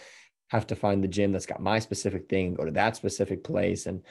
[0.48, 3.86] have to find the gym that's got my specific thing, go to that specific place,
[3.86, 4.02] and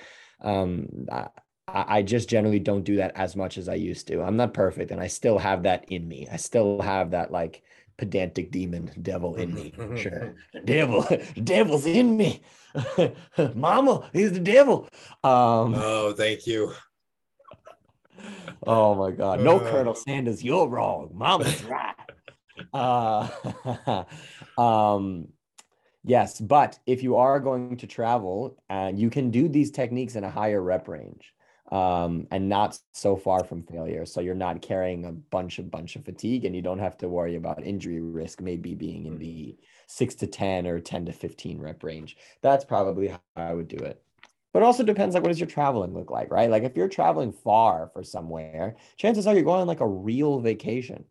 [0.42, 1.28] um, I,
[1.66, 4.22] I just generally don't do that as much as I used to.
[4.22, 6.28] I'm not perfect, and I still have that in me.
[6.30, 7.62] I still have that like
[7.96, 9.72] pedantic demon devil in me.
[9.96, 11.06] Sure, devil,
[11.44, 12.42] devil's in me.
[13.54, 14.88] Mama, he's the devil.
[15.24, 16.72] Um, Oh, thank you.
[18.66, 19.40] Oh my God.
[19.40, 19.70] No, Uh.
[19.70, 21.10] Colonel Sanders, you're wrong.
[21.14, 21.94] Mama's right.
[22.74, 24.04] Uh,
[24.60, 25.28] um,
[26.04, 30.24] yes, but if you are going to travel, and you can do these techniques in
[30.24, 31.32] a higher rep range
[31.72, 34.04] um, and not so far from failure.
[34.04, 37.08] So you're not carrying a bunch of bunch of fatigue and you don't have to
[37.08, 39.56] worry about injury risk maybe being in the
[39.86, 42.16] six to 10 or 10 to 15 rep range.
[42.42, 44.02] That's probably how I would do it.
[44.52, 46.50] But also depends like what does your traveling look like, right?
[46.50, 50.40] Like if you're traveling far for somewhere, chances are you're going on like a real
[50.40, 51.04] vacation.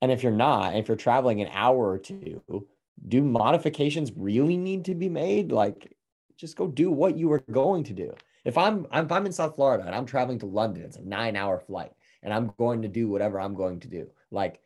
[0.00, 2.66] And if you're not, if you're traveling an hour or two,
[3.08, 5.52] do modifications really need to be made?
[5.52, 5.94] Like
[6.36, 8.14] just go do what you were going to do.
[8.44, 11.60] If I'm if I'm in South Florida and I'm traveling to London, it's a 9-hour
[11.60, 11.92] flight
[12.22, 14.08] and I'm going to do whatever I'm going to do.
[14.30, 14.60] Like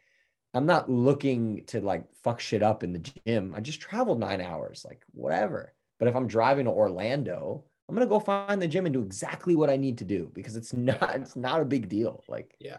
[0.55, 3.55] I'm not looking to like fuck shit up in the gym.
[3.57, 5.73] I just traveled 9 hours, like whatever.
[5.99, 9.57] But if I'm driving to Orlando, I'm gonna go find the gym and do exactly
[9.57, 12.23] what I need to do because it's not it's not a big deal.
[12.29, 12.79] Like, Yeah.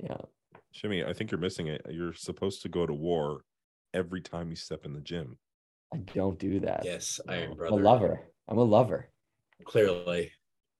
[0.00, 0.16] yeah,
[0.72, 1.86] Shimmy, I think you're missing it.
[1.88, 3.44] You're supposed to go to war
[3.94, 5.38] every time you step in the gym.
[5.94, 6.84] I don't do that.
[6.84, 8.20] Yes, Iron I'm a lover.
[8.48, 9.08] I'm a lover.
[9.64, 10.32] Clearly.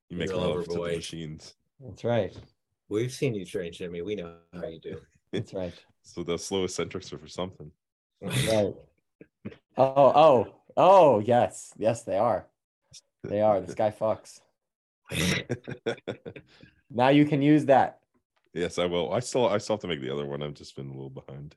[0.09, 1.55] You make You're a love lover to the machines.
[1.81, 2.37] That's right.
[2.89, 4.03] We've seen you train, Shimmy.
[4.03, 5.01] We know how you do.
[5.33, 5.75] That's right.
[6.03, 7.71] So the slow eccentrics are for something.
[8.21, 8.75] Right.
[9.81, 11.73] Oh, oh, oh, yes.
[11.79, 12.49] Yes, they are.
[13.25, 13.61] They are.
[13.61, 14.41] This guy fucks.
[16.91, 17.99] Now you can use that.
[18.55, 19.13] yes, I will.
[19.13, 20.43] I still I still have to make the other one.
[20.43, 21.55] I've just been a little behind.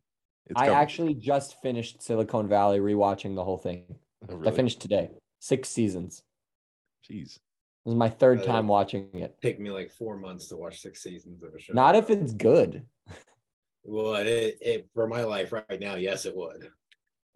[0.47, 0.82] It's I coming.
[0.82, 3.95] actually just finished Silicon Valley rewatching the whole thing.
[4.30, 5.09] Oh, I finished today.
[5.39, 6.22] Six seasons.
[7.09, 7.39] Jeez.
[7.86, 9.38] This is my third Uh, time watching it.
[9.41, 11.74] Take me like four months to watch six seasons of a show.
[11.74, 12.86] Not if it's good.
[13.84, 16.70] well, it, it for my life right now, yes, it would.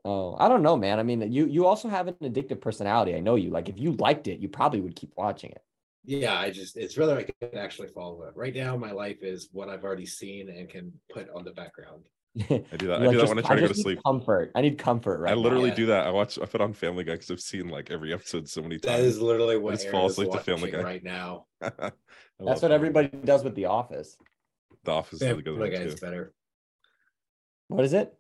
[0.08, 1.00] Oh, I don't know, man.
[1.00, 3.16] I mean, you you also have an addictive personality.
[3.16, 3.50] I know you.
[3.50, 5.62] Like, if you liked it, you probably would keep watching it.
[6.06, 8.34] Yeah, I just it's whether I can actually follow it.
[8.36, 12.04] Right now, my life is what I've already seen and can put on the background.
[12.38, 12.44] I
[12.78, 13.02] do that.
[13.02, 14.00] I You're do like, that when I just- try to go to sleep.
[14.06, 14.52] Comfort.
[14.54, 15.76] I need comfort right I literally now.
[15.76, 16.06] do that.
[16.06, 16.38] I watch.
[16.38, 19.04] I put on Family Guy because I've seen like every episode so many times.
[19.04, 20.84] is literally what just Aaron fall is asleep to Family watching Guy.
[20.84, 21.46] right now.
[21.62, 21.82] That's
[22.40, 23.18] what Family everybody Guy.
[23.24, 24.16] does with The Office.
[24.84, 26.34] The Office is really good Family Guy is better.
[27.70, 28.14] What is it?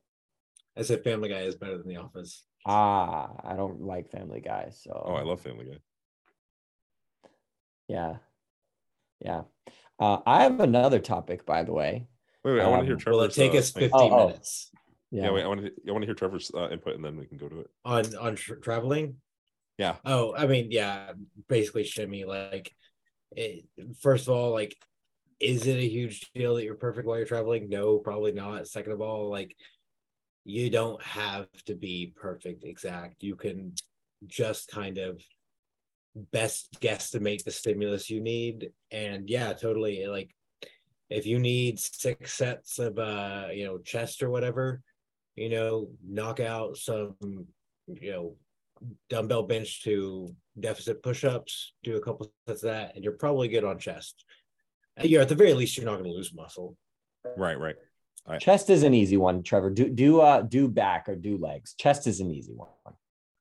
[0.77, 2.43] I said Family Guy is better than The Office.
[2.65, 4.69] Ah, I don't like Family Guy.
[4.73, 5.77] So Oh, I love Family Guy.
[7.87, 8.15] Yeah,
[9.19, 9.41] yeah.
[9.99, 12.07] Uh, I have another topic, by the way.
[12.43, 12.61] Wait, wait.
[12.61, 13.17] I want to hear Um, Trevor's.
[13.17, 13.81] Will it take uh, us thing.
[13.83, 14.27] 50 Oh, oh.
[14.27, 14.71] minutes
[15.11, 15.25] Yeah.
[15.25, 15.43] Yeah, wait.
[15.43, 15.71] I want to.
[15.87, 17.69] I want to hear Trevor's uh, input, and then we can go to it.
[17.85, 19.15] on on tr traveling?
[19.77, 19.95] Yeah.
[20.05, 21.11] Oh, I mean, yeah,
[21.47, 22.25] basically shimmy.
[22.25, 22.71] Like,
[23.31, 23.65] it,
[24.01, 24.75] first of all, like,
[25.39, 27.69] is it a huge deal that you're perfect while you're traveling?
[27.69, 28.67] No, probably not.
[28.67, 29.55] Second of all, like,
[30.45, 33.23] you don't have to be perfect, exact.
[33.23, 33.73] You can
[34.27, 35.21] just kind of
[36.31, 38.71] best guesstimate the stimulus you need.
[38.91, 40.05] And yeah, totally.
[40.05, 40.33] Like,
[41.09, 44.81] if you need six sets of, uh, you know, chest or whatever,
[45.35, 47.15] you know, knock out some,
[47.87, 48.35] you know,
[49.09, 53.63] dumbbell bench to deficit push-ups, do a couple sets of that, and you're probably good
[53.63, 54.25] on chest.
[55.01, 56.77] You're at the very least you're not going to lose muscle.
[57.35, 57.75] Right, right.
[58.39, 59.69] Chest is an easy one, Trevor.
[59.69, 61.75] Do do uh do back or do legs.
[61.77, 62.69] Chest is an easy one.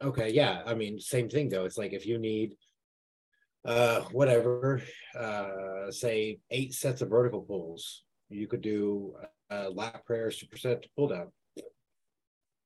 [0.03, 0.63] Okay, yeah.
[0.67, 1.65] I mean, same thing though.
[1.65, 2.55] It's like if you need
[3.65, 4.83] uh whatever,
[5.19, 9.15] uh say eight sets of vertical pulls, you could do
[9.51, 11.29] a lat prayer superset to pull down.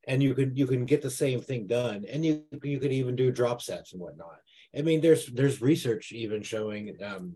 [0.09, 3.15] And you could you can get the same thing done, and you you could even
[3.15, 4.41] do drop sets and whatnot.
[4.77, 7.35] I mean, there's there's research even showing um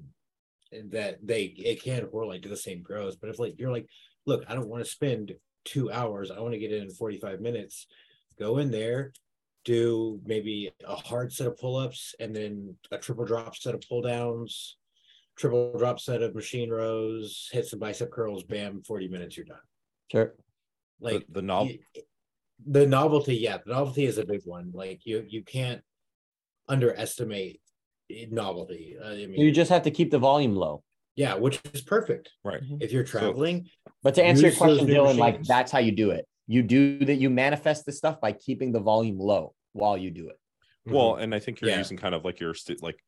[0.90, 3.18] that they it can correlate to the same growth.
[3.20, 3.86] But if like you're like,
[4.26, 5.32] look, I don't want to spend
[5.64, 7.86] two hours, I want to get in in 45 minutes,
[8.38, 9.12] go in there,
[9.64, 14.02] do maybe a hard set of pull-ups and then a triple drop set of pull
[14.02, 14.76] downs,
[15.36, 19.56] triple drop set of machine rows, hit some bicep curls, bam, 40 minutes, you're done.
[20.10, 20.34] Sure.
[21.00, 21.72] Like the, the novel.
[22.66, 24.70] the novelty, yeah, the novelty is a big one.
[24.72, 25.80] Like you you can't
[26.68, 27.60] underestimate
[28.30, 28.96] novelty.
[29.02, 30.82] Uh, I mean, You just have to keep the volume low.
[31.16, 32.30] Yeah, which is perfect.
[32.44, 32.62] Right.
[32.80, 33.68] If you're traveling,
[34.02, 36.26] But to answer your question, new Dylan, like that's how you do it.
[36.46, 37.16] You do that.
[37.16, 40.38] You manifest the stuff by keeping the volume low while you do it.
[40.86, 41.78] Well, and I think you're Yeah.
[41.78, 42.98] using kind of like your st- like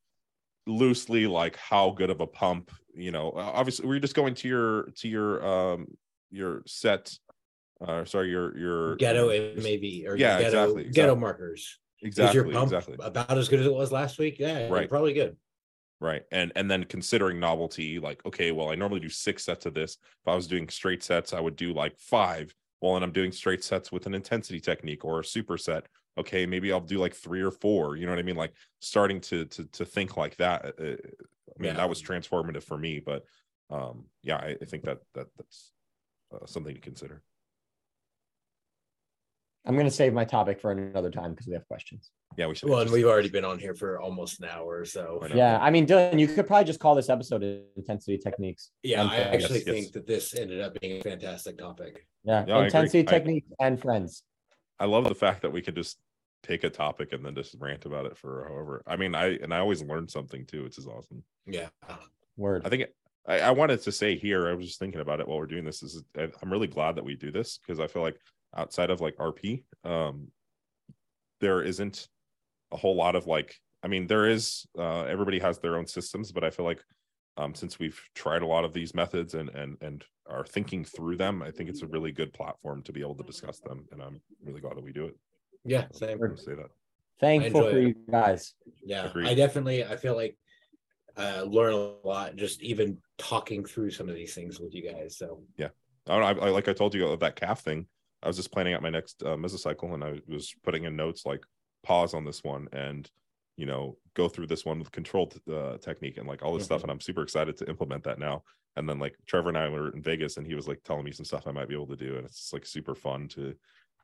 [0.66, 3.32] loosely like how good of a pump, you know.
[3.34, 5.86] Obviously, we're just going to your to your um
[6.30, 7.12] your set
[7.80, 9.28] uh sorry, your your ghetto
[9.60, 11.20] maybe or Yeah, ghetto, exactly, ghetto exactly.
[11.20, 11.78] markers.
[12.02, 14.38] Is exactly your pump exactly about as good as it was last week?
[14.38, 14.88] Yeah, Right.
[14.88, 15.36] probably good.
[16.04, 19.74] Right and and then considering novelty like okay well i normally do six sets of
[19.74, 19.96] this.
[20.22, 22.54] If i was doing straight sets i would do like five.
[22.80, 25.84] Well and i'm doing straight sets with an intensity technique or a superset.
[26.18, 28.36] Okay maybe i'll do like three or four you know what i mean?
[28.36, 30.84] Like starting to to to think like that uh,
[31.54, 31.74] i mean Yeah.
[31.80, 33.24] that was transformative for me but
[33.70, 35.72] um yeah i, I think that that that's
[36.34, 37.22] uh, something to consider.
[39.66, 42.10] I'm gonna save my topic for another time because we have questions.
[42.36, 42.68] Yeah we should.
[42.68, 45.20] Well, and we've already been on here for almost an hour or so.
[45.22, 45.34] I.
[45.34, 47.42] Yeah, I mean, Dylan, you could probably just call this episode
[47.76, 48.70] intensity techniques.
[48.82, 49.44] Yeah, and I friends.
[49.44, 49.74] actually Yes, yes.
[49.76, 52.06] think that this ended up being a fantastic topic.
[52.24, 52.64] yeah, Yeah, I agree.
[52.66, 54.22] intensity I- techniques and friends.
[54.80, 55.98] I love the fact that we could just
[56.42, 58.82] take a topic and then just rant about it for however.
[58.86, 61.22] I mean, I and I always learn something too, which is awesome.
[61.46, 61.68] Yeah.
[62.36, 62.62] Word.
[62.66, 62.86] I think
[63.26, 64.48] I, I wanted to say here.
[64.48, 65.82] I was just thinking about it while we're doing this.
[65.82, 68.18] Is I- I'm really glad that we do this because I feel like
[68.56, 70.28] outside of like RP, um,
[71.40, 72.08] there isn't
[72.74, 73.54] a whole lot of like.
[73.82, 74.66] I mean, there is.
[74.78, 76.82] Uh, everybody has their own systems, but I feel like
[77.36, 81.16] um, since we've tried a lot of these methods and and and are thinking through
[81.16, 84.02] them, I think it's a really good platform to be able to discuss them, and
[84.02, 85.16] I'm really glad that we do it.
[85.64, 86.12] Yeah, same.
[86.12, 86.70] I'm gonna say that.
[87.20, 87.88] Thankful for it.
[87.88, 88.54] you guys.
[88.84, 89.28] Yeah, Agreed.
[89.28, 90.36] I definitely I feel like
[91.16, 95.16] uh learn a lot just even talking through some of these things with you guys.
[95.16, 95.68] So yeah
[96.08, 96.42] I don't know.
[96.42, 97.86] I, I, like I told you that calf thing.
[98.22, 101.26] I was just planning out my next uh, mesocycle, and I was putting in notes
[101.26, 101.42] like
[101.84, 103.08] pause on this one, and
[103.56, 106.64] you know go through this one with control t- uh, technique and like all this
[106.64, 106.82] stuff.
[106.82, 108.42] And I'm super excited to implement that now.
[108.76, 111.12] And then like Trevor and I were in Vegas, and he was like telling me
[111.12, 113.54] some stuff I might be able to do, and it's like super fun to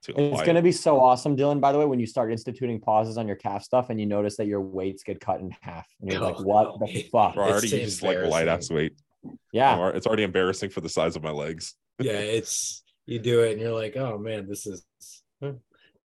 [0.05, 2.81] to It's going to be so awesome, Dylan, by the way, when you start instituting
[2.81, 5.87] pauses on your calf stuff and you notice that your weights get cut in half.
[6.01, 6.87] And you're like, Oh, what no.
[6.87, 7.35] the fuck?
[7.35, 8.95] Bro, I already It's used like light ass weight.
[9.53, 9.91] Yeah.
[9.95, 11.74] It's already embarrassing for the size of my legs.
[11.99, 14.83] yeah, it's you do it and you're like, oh man, this is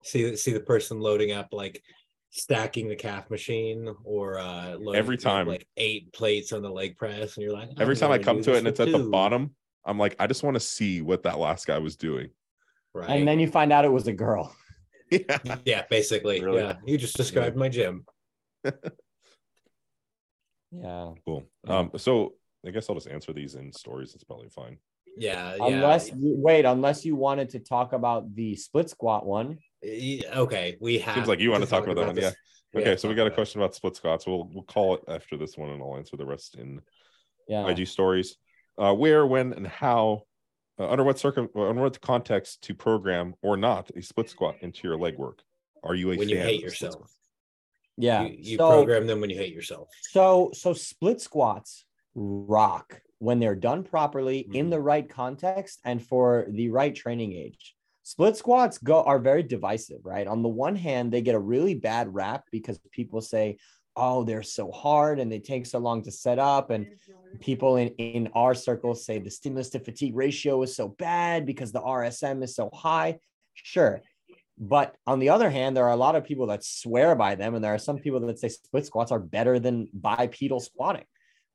[0.04, 1.82] see see the person loading up like
[2.30, 5.46] stacking the calf machine or uh loading, Every time.
[5.46, 8.54] like eight plates on the leg press and you're like Every time I come to
[8.54, 11.22] it and it's with at the bottom, I'm like, I just want to see what
[11.24, 12.30] that last guy was doing.
[12.92, 14.54] right And then you find out it was a girl.
[15.10, 15.38] yeah.
[15.64, 16.62] yeah basically Really?
[16.62, 18.04] yeah you just described my gym
[20.72, 21.10] Yeah.
[21.24, 21.44] Cool.
[21.68, 22.34] Um, so
[22.66, 24.14] I guess I'll just answer these in stories.
[24.14, 24.78] It's probably fine.
[25.16, 29.58] yeah yeah Unless you wait, unless you wanted to talk about the split squat one.
[29.84, 32.16] Y- okay we have Seems like you want to talk about that one.
[32.16, 32.22] Yeah.
[32.30, 32.36] this.
[32.76, 34.26] Okay, so we got a question about split squats.
[34.26, 36.80] We'll we'll call it after this one, and I'll answer the rest in
[37.48, 37.68] Yeah.
[37.68, 38.36] IG stories.
[38.76, 40.22] Uh, where, when, and how,
[40.80, 44.88] uh, under what circum, under what context to program or not a split squat into
[44.88, 45.40] your leg work?
[45.84, 47.12] Are you a When you hate yourself.
[47.96, 48.22] Yeah.
[48.24, 51.84] you, you so, program them when you hate yourself so so split squats
[52.16, 54.70] rock when they're done properly in Mhm.
[54.70, 57.76] the right context and for the right training age.
[58.04, 60.26] Split squats go are very divisive, right?
[60.26, 63.56] On the one hand, they get a really bad rap because people say,
[63.96, 66.86] "Oh, they're so hard and they take so long to set up," and
[67.40, 71.72] people in in our circles say the stimulus to fatigue ratio is so bad because
[71.72, 73.18] the RSM is so high.
[73.54, 74.02] Sure.
[74.58, 77.54] But on the other hand, there are a lot of people that swear by them,
[77.54, 81.06] and there are some people that say split squats are better than bipedal squatting.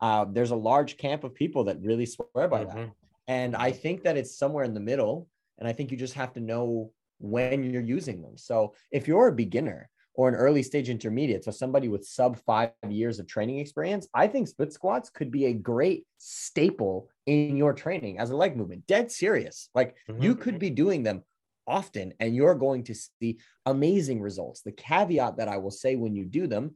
[0.02, 2.76] Uh, there's a large camp of people that really swear by that.
[2.76, 2.92] Mhm.
[3.28, 5.28] And I think that it's somewhere in the middle.
[5.60, 8.38] And I think you just have to know when you're using them.
[8.38, 12.72] So if you're a beginner or an early stage intermediate, so somebody with sub five
[12.90, 17.74] years of training experience, I think split squats could be a great staple in your
[17.74, 18.88] training as a leg movement.
[18.88, 19.70] Dead serious.
[19.76, 21.24] Like you could be doing them
[21.68, 24.62] often and you're going to see amazing results.
[24.62, 26.72] The caveat that I will say when you do them,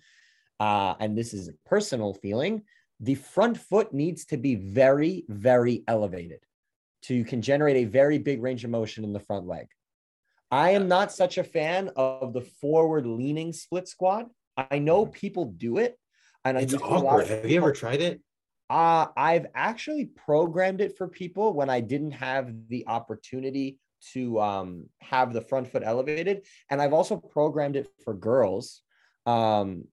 [0.60, 2.64] uh, and this is a personal feeling,
[3.00, 6.40] the front foot needs to be very, very elevated
[7.04, 9.68] so you can generate a very big range of motion in the front leg.
[10.52, 14.28] I am not such a fan of the forward leaning split squat.
[14.56, 15.98] I know people do it.
[16.46, 18.22] And it's do see a lot awkward have you ever tried it
[18.70, 23.78] uh, I've actually programmed it for people when I didn't have the opportunity
[24.14, 26.46] to um, have the front foot elevated.
[26.70, 28.82] And I've also programmed it for girls
[29.28, 29.86] um,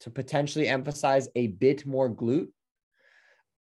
[0.00, 2.48] to potentially emphasize a bit more glute,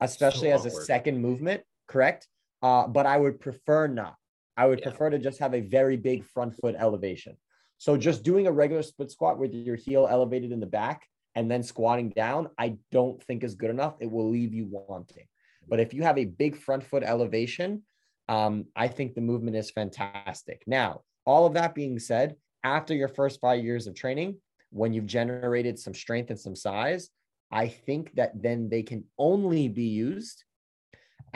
[0.00, 2.26] especially as a second movement, correct?
[2.62, 4.16] Uh, but I would prefer not.
[4.56, 4.88] I would Yeah.
[4.90, 7.36] prefer to just have a very big front foot elevation.
[7.78, 11.50] So just doing a regular split squat with your heel elevated in the back and
[11.50, 13.96] then squatting down, I don't think is good enough.
[14.00, 15.26] It will leave you wanting.
[15.68, 17.82] But if you have a big front foot elevation,
[18.28, 20.62] um, I think the movement is fantastic.
[20.66, 24.40] Now, all of that being said, after your first five years of training,
[24.70, 27.10] when you've generated some strength and some size,
[27.50, 30.44] I think that then they can only be used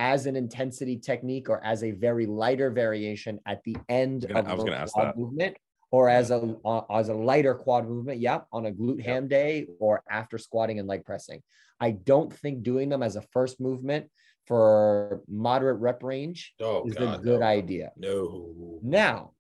[0.01, 4.47] as an intensity technique or as a very lighter variation at the end gonna- of
[4.49, 5.17] I was gonna ask quad that.
[5.19, 5.59] movement
[5.91, 9.67] or as a uh, as a lighter quad movement yep on a glute ham day
[9.79, 11.43] or after squatting and leg pressing
[11.81, 14.07] i don't think doing them as a first movement
[14.47, 17.47] for moderate rep range Oh, is God, a good no.
[17.47, 18.79] idea No.
[18.83, 19.33] now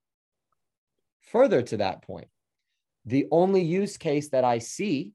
[1.22, 2.28] further to that point
[3.06, 5.14] the only use case that i see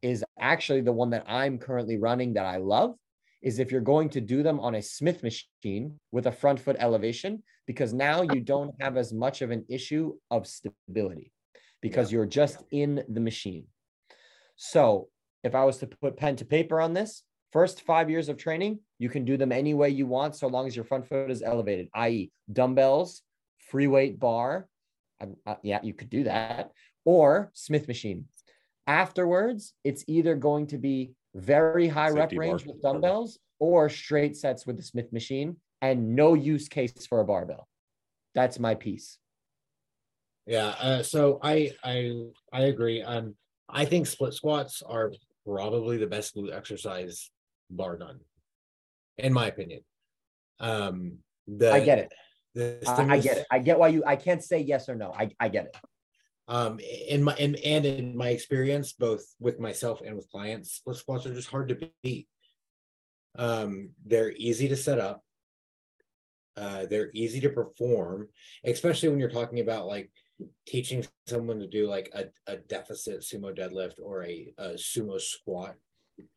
[0.00, 2.96] is actually the one that i'm currently running that i love
[3.42, 6.76] is if you're going to do them on a smith machine with a front foot
[6.78, 11.32] elevation because now you don't have as much of an issue of stability
[11.80, 13.66] because you're just in the machine.
[14.56, 15.08] So
[15.42, 17.22] if i was to put pen to paper on this
[17.52, 20.66] first five years of training you can do them any way you want so long
[20.66, 23.22] as your front foot is elevated i.e dumbbells
[23.58, 24.68] free weight bar
[25.20, 26.70] um, uh, yeah you could do that
[27.04, 28.26] or smith machine.
[28.86, 32.44] Afterwards it's either going to be very high rep Safety bar.
[32.44, 37.20] range with dumbbells or straight sets with the smith machine and no use case for
[37.20, 37.68] a barbell.
[38.34, 39.18] That's my piece.
[40.46, 42.12] Yeah, uh, so I I
[42.52, 43.02] I agree.
[43.02, 43.36] Um,
[43.68, 45.12] I think split squats are
[45.46, 47.30] probably the best glute exercise,
[47.70, 48.20] bar none,
[49.18, 49.80] in my opinion.
[50.58, 52.12] Um, the i get it.
[52.54, 53.46] The I, I get it.
[53.50, 55.12] I get why you i can't say yes or no.
[55.16, 55.76] I, I get it
[56.52, 60.96] Um, in my in, and in my experience, both with myself and with clients, split
[60.96, 62.28] squats are just hard to beat.
[63.38, 65.24] Um, they're easy to set up.
[66.54, 68.28] Uh, they're easy to perform,
[68.64, 70.12] especially when you're talking about like
[70.66, 75.74] teaching someone to do like a, a deficit sumo deadlift or a, a sumo squat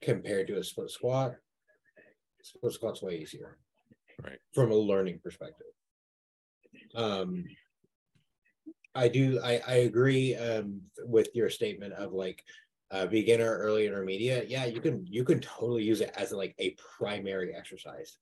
[0.01, 1.35] compared to a split squat.
[2.41, 3.57] Split squat's way easier.
[4.23, 4.39] Right.
[4.53, 5.67] From a learning perspective.
[6.95, 7.43] Um,
[8.95, 12.43] I do, I, I agree um, with your statement of like
[12.91, 14.49] uh, beginner, early, intermediate.
[14.49, 18.17] Yeah, you can, you can totally use it as like a primary exercise.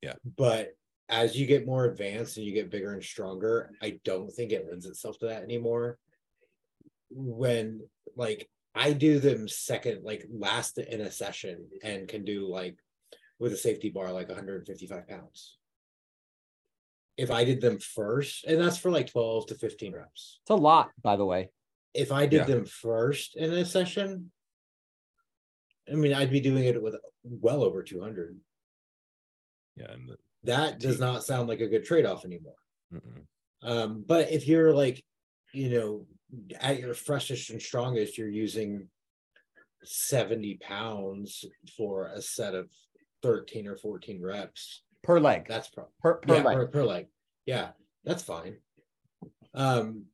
[0.00, 0.14] Yeah.
[0.36, 0.74] But
[1.08, 4.66] as you get more advanced and you get bigger and stronger, I don't think it
[4.68, 5.98] lends itself to that anymore.
[7.10, 7.82] When
[8.16, 12.76] like I do them second, like last in a session and can do like
[13.38, 15.58] with a safety bar like 155 pounds.
[17.16, 20.40] If I did them first, and that's for like 12 to 15 reps.
[20.42, 21.50] it's a lot by the way
[21.94, 22.44] If I did Yeah.
[22.44, 24.32] them first in a session,
[25.90, 28.38] I mean, I'd be doing it with well over 200.
[29.76, 29.90] Yeah.
[29.92, 32.54] And the, That does not sound like a good trade off anymore.
[33.62, 35.04] Um, but if you're like,
[35.52, 36.06] you know,
[36.60, 38.88] at your freshest and strongest, you're using
[39.84, 41.44] 70 pounds
[41.76, 42.70] for a set of
[43.22, 44.82] 13 or 14 reps.
[45.02, 47.06] Per leg That's probably per, per yeah, leg per, per leg.
[47.46, 47.68] Yeah,
[48.04, 48.56] that's fine.
[49.54, 50.04] Um,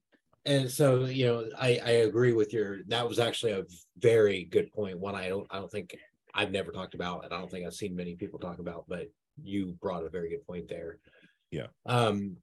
[0.46, 2.78] and so you know, I I agree with your.
[2.88, 3.64] That was actually a
[3.98, 4.98] very good point.
[4.98, 5.96] One I don't I don't think
[6.34, 9.08] I've never talked about, and I don't think I've seen many people talk about, but
[9.42, 10.98] you brought a very good point there.
[11.50, 11.66] Yeah.
[11.86, 12.36] Um,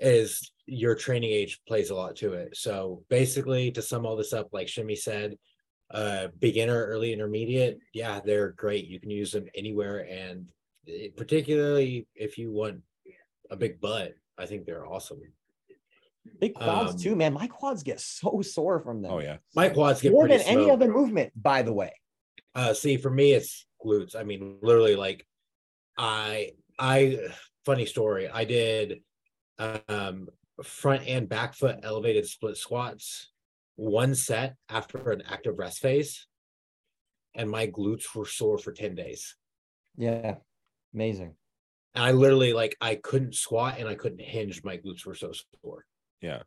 [0.00, 2.56] is your training age plays a lot to it.
[2.56, 5.36] So basically, to sum all this up, like Shimmy said,
[5.92, 8.86] uh, beginner, early, intermediate, yeah, they're great.
[8.86, 10.50] You can use them anywhere, and
[11.16, 12.80] particularly if you want
[13.50, 15.20] a big butt, I think they're awesome.
[16.40, 19.38] big quads um, too man my quads get so sore from them oh yeah.
[19.56, 21.92] My quads get more pretty than any other movement by the way
[22.54, 24.14] Uh, see, for me, it's glutes.
[24.14, 25.26] I mean, literally, like,
[25.96, 27.18] I, I,
[27.64, 28.28] funny story.
[28.28, 29.00] I did,
[29.88, 30.28] um,
[30.62, 33.32] front and back foot elevated split squats,
[33.76, 36.26] one set after an active rest phase,
[37.34, 39.34] and my glutes were sore for ten days.
[39.96, 40.36] yeah
[40.94, 41.36] amazing
[41.94, 44.64] And I literally, like, I couldn't squat and I couldn't hinge.
[44.64, 45.32] My glutes were so
[45.62, 45.86] sore.
[46.20, 46.42] Yeah.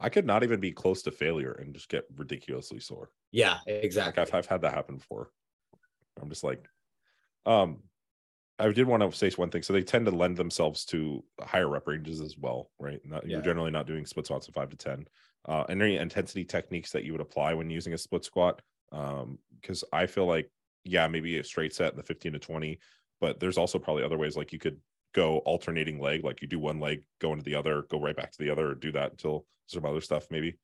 [0.00, 3.10] I could not even be close to failure and just get ridiculously sore.
[3.32, 4.22] Yeah, Like exactly.
[4.22, 5.30] I've, I've had that happen before.
[6.20, 6.68] I'm just like,
[7.46, 7.84] um,
[8.58, 9.62] I did want to say one thing.
[9.62, 13.00] So they tend to lend themselves to higher rep ranges as well, right?
[13.04, 15.06] Not, You're generally not doing split squats of five to ten.
[15.46, 19.38] Uh, and any intensity techniques that you would apply when using a split squat, um,
[19.60, 20.50] because I feel like,
[20.84, 22.80] yeah, maybe a straight set in the 15 to 20,
[23.20, 24.78] but there's also probably other ways like you could
[25.14, 28.30] go alternating leg, like you do one leg, go into the other, go right back
[28.32, 30.56] to the other, or do that until some other stuff maybe.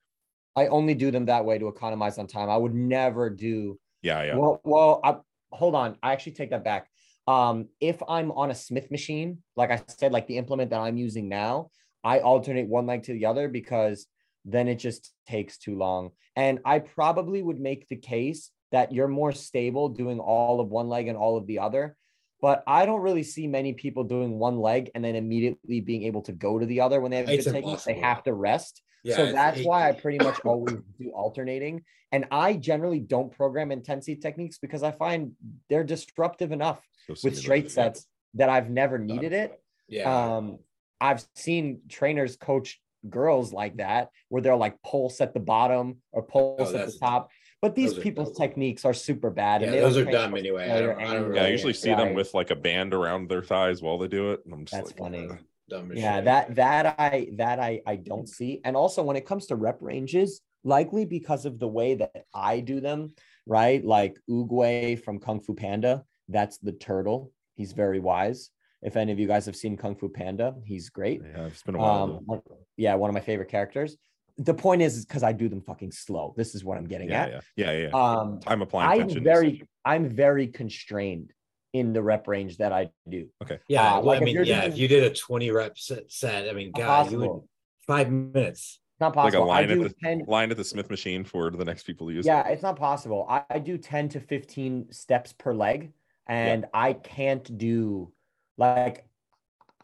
[0.54, 2.50] I only do them that way to economize on time.
[2.50, 4.36] I would never do Yeah, yeah.
[4.36, 5.16] Well, well, I,
[5.50, 5.96] hold on.
[6.02, 6.88] I actually take that back.
[7.26, 10.96] Um, if I'm on a Smith machine, like I said, like the implement that I'm
[10.96, 11.70] using now,
[12.04, 14.06] I alternate one leg to the other because
[14.44, 16.10] then it just takes too long.
[16.34, 20.88] And I probably would make the case that you're more stable doing all of one
[20.88, 21.96] leg and all of the other.
[22.42, 26.22] But I don't really see many people doing one leg and then immediately being able
[26.22, 27.84] to go to the other when they have It's good techniques.
[27.84, 31.84] They have to rest Yeah, so that's it- why I pretty much always do alternating.
[32.10, 35.32] And I generally don't program intensity techniques because I find
[35.70, 39.62] they're disruptive enough Go with straight it, sets that I've never needed it.
[39.88, 40.36] Yeah.
[40.36, 40.58] Um,
[41.00, 46.22] I've seen trainers coach girls like that where they're like pulse at the bottom or
[46.22, 47.30] pulse Oh, at the top.
[47.62, 48.48] But these those people's dumb.
[48.48, 49.62] techniques are super bad.
[49.62, 50.68] yeah, and those are dumb anyway.
[50.68, 51.36] I don't, I don't anyway.
[51.36, 51.98] Yeah, I usually see Right.
[52.06, 54.40] them with like a band around their thighs while they do it.
[54.44, 55.28] And I'm just That's like, funny.
[55.30, 55.38] "Ugh."
[55.68, 56.24] dumb as yeah shit.
[56.24, 59.78] that that i that i i don't see and also when it comes to rep
[59.80, 63.12] ranges likely because of the way that i do them
[63.46, 68.50] right like Oogway from kung fu panda that's the turtle he's very wise
[68.82, 71.76] if any of you guys have seen kung fu panda he's great Yeah, it's been
[71.76, 72.24] a while.
[72.28, 72.42] um
[72.76, 73.96] yeah one of my favorite characters
[74.38, 77.22] the point is because i do them fucking slow this is what i'm getting yeah,
[77.24, 78.18] at yeah, yeah, yeah, yeah.
[78.20, 79.24] um Time applying i'm tension.
[79.24, 81.32] very i'm very constrained
[81.72, 83.58] in the rep range that i do Okay.
[83.68, 85.78] Yeah, uh, well, like I mean, you're yeah, doing- if you did a 20 rep
[85.78, 87.40] set, set I mean, Not God, you would
[87.86, 88.78] five minutes.
[88.94, 89.50] It's not Like a possible.
[89.50, 92.06] I line at do the- 10, line at the Smith machine for the next people
[92.08, 92.24] to use.
[92.26, 93.26] yeah, it's not possible.
[93.28, 95.92] I, I do 10 to 15 steps per leg,
[96.28, 98.12] and I can't do
[98.58, 99.06] like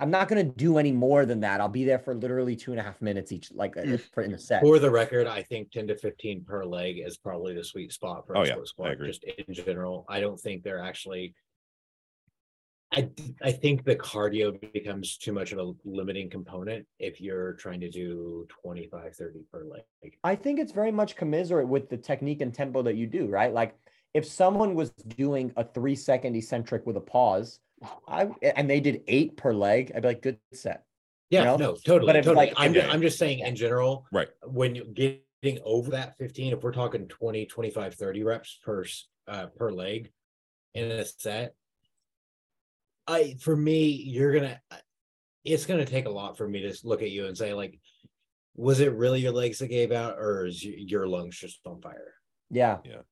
[0.01, 1.61] I'm not gonna do any more than that.
[1.61, 4.01] I'll be there for literally two and a half minutes each, like uh, Mm.
[4.12, 4.62] for in the set.
[4.62, 8.26] For the record, I think 10 to 15 per leg is probably the sweet spot
[8.26, 8.90] for Oh, a yeah, split I squat.
[8.92, 9.09] agree.
[9.09, 11.34] Just in general, I don't think they're actually.
[12.92, 13.11] I
[13.42, 17.90] I think the cardio becomes too much of a limiting component if you're trying to
[17.90, 19.82] do 25, 30 per leg.
[20.24, 23.53] I think it's very much commiserate with the technique and tempo that you do, right?
[23.53, 23.76] Like
[24.14, 27.61] if someone was doing a three second eccentric with a pause,
[28.07, 30.85] I and they did eight per leg, I'd be like, good set.
[31.31, 31.57] Yeah, know?
[31.57, 32.47] no, totally, But if, totally.
[32.47, 34.29] like, I'm, yeah, I'm just saying in general, Right.
[34.47, 34.87] when you're
[35.43, 38.85] getting over that 15, if we're talking 20, 25, 30 reps per
[39.26, 40.11] uh per leg
[40.74, 41.55] in a set,
[43.07, 44.61] I for me, you're gonna
[45.45, 47.79] it's gonna take a lot for me to look at you and say, like,
[48.55, 52.14] was it really your legs that gave out, or is your lungs just on fire?
[52.51, 52.79] Yeah.
[52.85, 53.03] Yeah.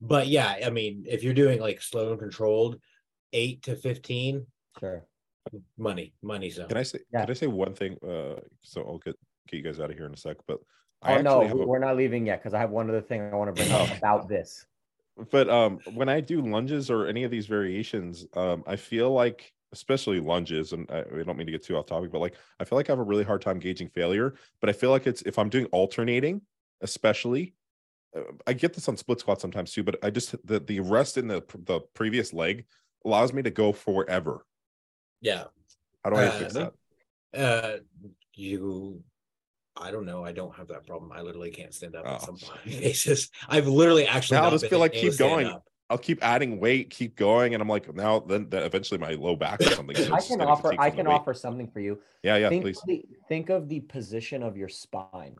[0.00, 2.80] But yeah, I mean, if you're doing like slow and controlled,
[3.34, 4.46] eight to 15,
[4.80, 5.04] Sure.
[5.76, 6.68] money, money zone.
[6.68, 7.00] Can I say?
[7.12, 7.22] Yeah.
[7.22, 7.98] Can I say one thing?
[8.02, 9.16] Uh, so I'll get
[9.48, 10.38] get you guys out of here in a sec.
[10.48, 10.58] But
[11.02, 13.02] Oh I no, actually have a- we're not leaving yet because I have one other
[13.02, 13.96] thing I want to bring up Oh.
[13.98, 14.64] about this.
[15.30, 19.52] but um when i do lunges or any of these variations um i feel like
[19.70, 22.64] especially lunges and I, I don't mean to get too off topic but like i
[22.64, 25.22] feel like i have a really hard time gauging failure but i feel like it's
[25.22, 26.40] if i'm doing alternating
[26.80, 27.54] especially
[28.16, 31.16] uh, i get this on split squats sometimes too but i just the the rest
[31.16, 32.66] in the the previous leg
[33.04, 34.44] allows me to go forever
[35.20, 35.44] yeah.
[36.04, 36.72] how do i Uh, fix that
[37.34, 37.76] Uh,
[38.34, 39.02] you,
[39.76, 40.24] I don't know.
[40.24, 41.10] I don't have that problem.
[41.12, 42.14] I literally can't stand up Oh.
[42.14, 43.30] on some cases.
[43.48, 44.36] I've literally actually.
[44.36, 45.46] Now I not just feel like keep going.
[45.48, 45.64] up.
[45.90, 49.36] i'll keep adding weight keep going and i'm like now then, then eventually my low
[49.36, 51.14] back or something I can offer I from the can weight.
[51.14, 51.98] offer something for you.
[52.22, 55.36] yeah yeah think please Of the, think of the position of your spine,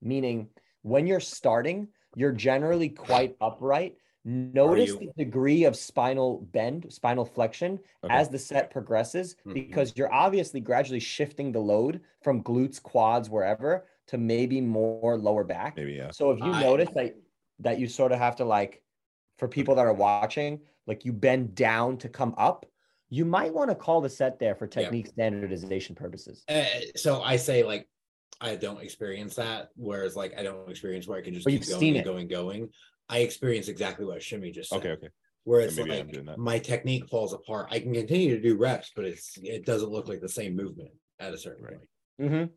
[0.00, 0.48] meaning
[0.82, 3.96] when you're starting, you're generally quite upright.
[4.28, 4.98] Notice you?
[5.16, 8.14] the degree of spinal bend, spinal flexion Okay.
[8.14, 9.54] as the set progresses, Mhm.
[9.54, 15.44] because you're obviously gradually shifting the load from glutes, quads, wherever to maybe more lower
[15.44, 15.76] back.
[15.76, 17.14] maybe yeah So if you I- notice that
[17.60, 18.82] that you sort of have to like,
[19.36, 22.64] for people that are watching, like you bend down to come up,
[23.08, 24.82] you might want to call the set there for Yeah.
[24.82, 26.44] technique standardization purposes.
[26.48, 26.64] Uh,
[26.94, 27.88] so I say like,
[28.40, 29.70] I don't experience that.
[29.74, 32.28] Whereas like, I don't experience where I can just But keep you've going and going,
[32.28, 32.70] going.
[33.08, 34.78] I experience exactly what Shimmy just said.
[34.78, 35.08] okay okay
[35.44, 37.68] Where it's maybe like my technique falls apart.
[37.70, 40.90] I can continue to do reps, but it's it doesn't look like the same movement
[41.18, 41.76] at a certain Right.
[41.76, 41.88] point.
[42.20, 42.52] Mm-hmm.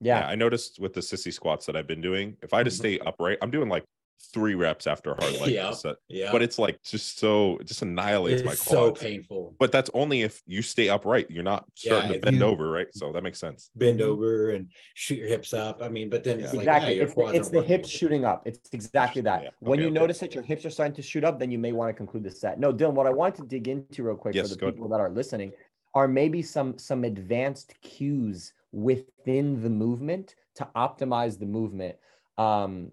[0.00, 0.20] Yeah.
[0.20, 0.26] Yeah.
[0.28, 2.80] I noticed with the sissy squats that I've been doing, if I just Mhm.
[2.80, 3.84] stay upright, I'm doing like
[4.32, 5.72] three reps after a hard leg Yeah.
[5.72, 5.96] set.
[6.08, 9.54] Yeah, But it's like just so it just annihilates my it's so painful.
[9.58, 11.30] but that's only if you stay upright.
[11.30, 12.86] You're not starting Yeah, to bend over, right?
[12.94, 13.70] So that makes sense.
[13.74, 14.04] Bend Mhm.
[14.04, 15.82] over and shoot your hips up.
[15.82, 16.58] I mean, but then it's Yeah.
[16.58, 16.94] like, yeah, Exactly.
[16.96, 17.68] your it's the, it's the working.
[17.68, 18.46] hips shooting up.
[18.46, 19.42] It's exactly that.
[19.42, 19.50] Yeah.
[19.60, 19.98] When Okay, you okay.
[20.00, 22.22] notice that your hips are starting to shoot up, then you may want to conclude
[22.24, 22.58] the set.
[22.60, 24.74] No, Dylan, what I wanted to dig into real quick Yes, for the go ahead.
[24.76, 25.52] people that are listening
[25.94, 31.96] are maybe some some advanced cues within the movement to optimize the movement.
[32.38, 32.92] Um,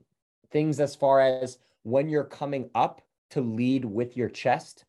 [0.51, 4.85] things as far as when you're coming up to lead with your chest,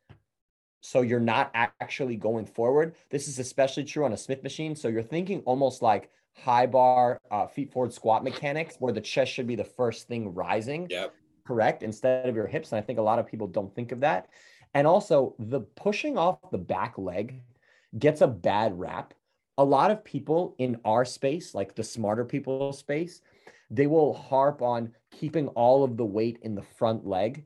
[0.81, 2.95] So you're not actually going forward.
[3.11, 4.75] This is especially true on a Smith machine.
[4.75, 9.33] So you're thinking almost like high bar uh, feet forward squat mechanics, where the chest
[9.33, 10.87] should be the first thing rising.
[10.89, 11.15] Yep.
[11.47, 11.83] Correct.
[11.83, 12.73] Instead of your hips.
[12.73, 14.29] And I think a lot of people don't think of that.
[14.73, 17.43] And also the pushing off the back leg
[17.99, 19.13] gets a bad rap.
[19.59, 23.21] A lot of people in our space, like the smarter people space,
[23.71, 27.45] they will harp on keeping all of the weight in the front leg.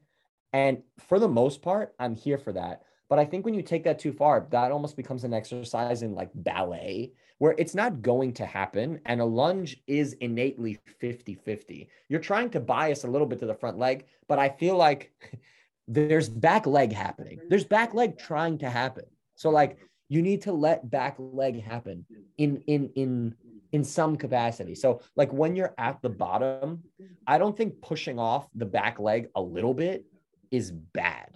[0.53, 2.83] And for the most part, I'm here for that.
[3.09, 6.15] But I think when you take that too far, that almost becomes an exercise in
[6.15, 9.01] like ballet where it's not going to happen.
[9.05, 11.89] And a lunge is innately 50 50.
[12.09, 15.13] You're trying to bias a little bit to the front leg, but I feel like
[15.89, 17.41] there's back leg happening.
[17.49, 19.05] There's back leg trying to happen.
[19.35, 22.07] So, like, you need to let back leg happen
[22.39, 23.35] in in in
[23.75, 24.77] in some capacity.
[24.77, 26.85] So like when you're at the bottom,
[27.27, 30.07] I don't think pushing off the back leg a little bit
[30.53, 31.31] is bad.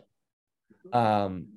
[0.92, 1.48] Um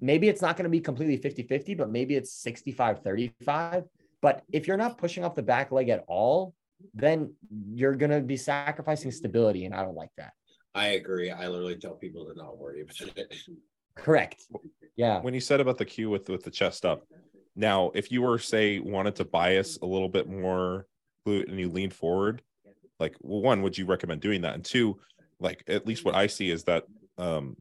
[0.00, 3.84] maybe it's not going to be completely 50-50, but maybe it's 65-35.
[4.20, 6.54] But if you're not pushing off the back leg at all,
[6.92, 7.32] then
[7.72, 10.32] you're going to be sacrificing stability and I don't like that.
[10.74, 11.30] I agree.
[11.30, 13.34] I literally tell people to not worry about it.
[13.96, 14.44] Correct.
[14.94, 15.20] Yeah.
[15.22, 17.02] When you said about the cue with with the chest up,
[17.56, 20.86] now if you were say wanted to bias a little bit more
[21.26, 22.42] glute and you lean forward,
[23.00, 24.54] like well, one, would you recommend doing that?
[24.54, 24.98] And two,
[25.40, 26.84] like at least what I see is that
[27.18, 27.56] um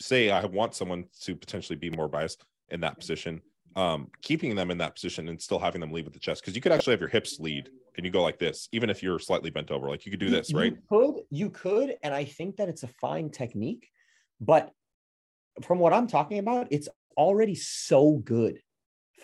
[0.00, 3.40] say I want someone to potentially be more biased in that position,
[3.76, 6.54] um, keeping them in that position and still having them lead with the chest because
[6.54, 9.18] you could actually have your hips lead and you go like this, even if you're
[9.18, 9.88] slightly bent over.
[9.88, 10.72] Like you could do this, You- right?
[10.72, 13.88] You could, you could, and I think that it's a fine technique,
[14.40, 14.70] but
[15.62, 18.58] from what I'm talking about, it's already so good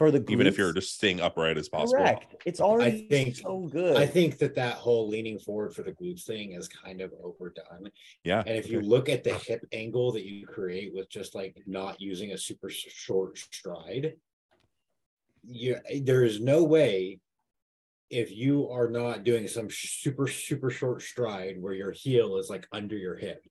[0.00, 0.30] for the glutes.
[0.30, 1.98] Even if you're just staying upright as possible.
[1.98, 2.34] correct.
[2.46, 3.98] It's already think- so good.
[3.98, 7.90] I think that that whole leaning forward for the glutes thing is kind of overdone.
[8.24, 8.42] Yeah.
[8.46, 12.00] And if you look at the hip angle that you create with just like not
[12.00, 14.14] using a super short stride,
[15.44, 17.20] you there is no way
[18.08, 22.66] if you are not doing some super super short stride where your heel is like
[22.72, 23.44] under your hip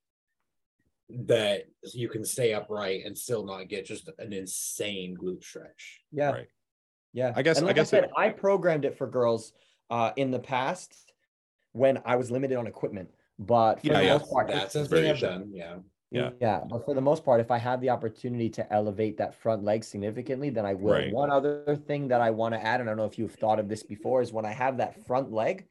[1.09, 6.01] that you can stay upright and still not get just an insane glute stretch.
[6.11, 6.31] yeah.
[6.31, 6.47] Right.
[7.13, 7.33] Yeah.
[7.35, 9.53] I guess- And I like guess said, it- I programmed it for girls
[9.89, 10.95] uh, in the past
[11.71, 13.09] when I was limited on equipment.
[13.39, 14.17] But for Yeah, the yeah.
[14.17, 15.49] most part, That's a it's thing I've done.
[15.51, 15.77] Yeah.
[16.11, 16.31] Yeah.
[16.41, 19.63] Yeah, but for the most part, if I have the opportunity to elevate that front
[19.63, 20.93] leg significantly, then I will.
[20.93, 21.13] Right.
[21.13, 23.59] One other thing that I want to add, and I don't know if you've thought
[23.59, 25.65] of this before, is when I have that front leg,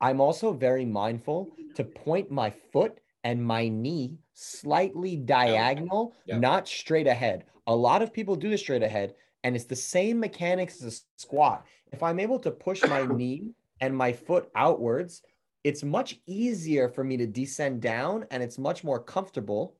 [0.00, 6.38] I'm also very mindful to point my foot and my knee slightly diagonal, Yeah.
[6.38, 7.44] not straight ahead.
[7.66, 11.20] A lot of people do this straight ahead, and it's the same mechanics as a
[11.20, 11.66] squat.
[11.90, 13.50] If I'm able to push my knee
[13.80, 15.22] and my foot outwards,
[15.64, 19.74] it's much easier for me to descend down and it's much more comfortable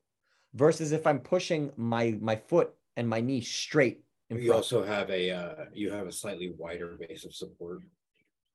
[0.53, 5.31] versus if I'm pushing my my foot and my knee straight You also have a
[5.31, 7.79] uh, you have a slightly wider base of support,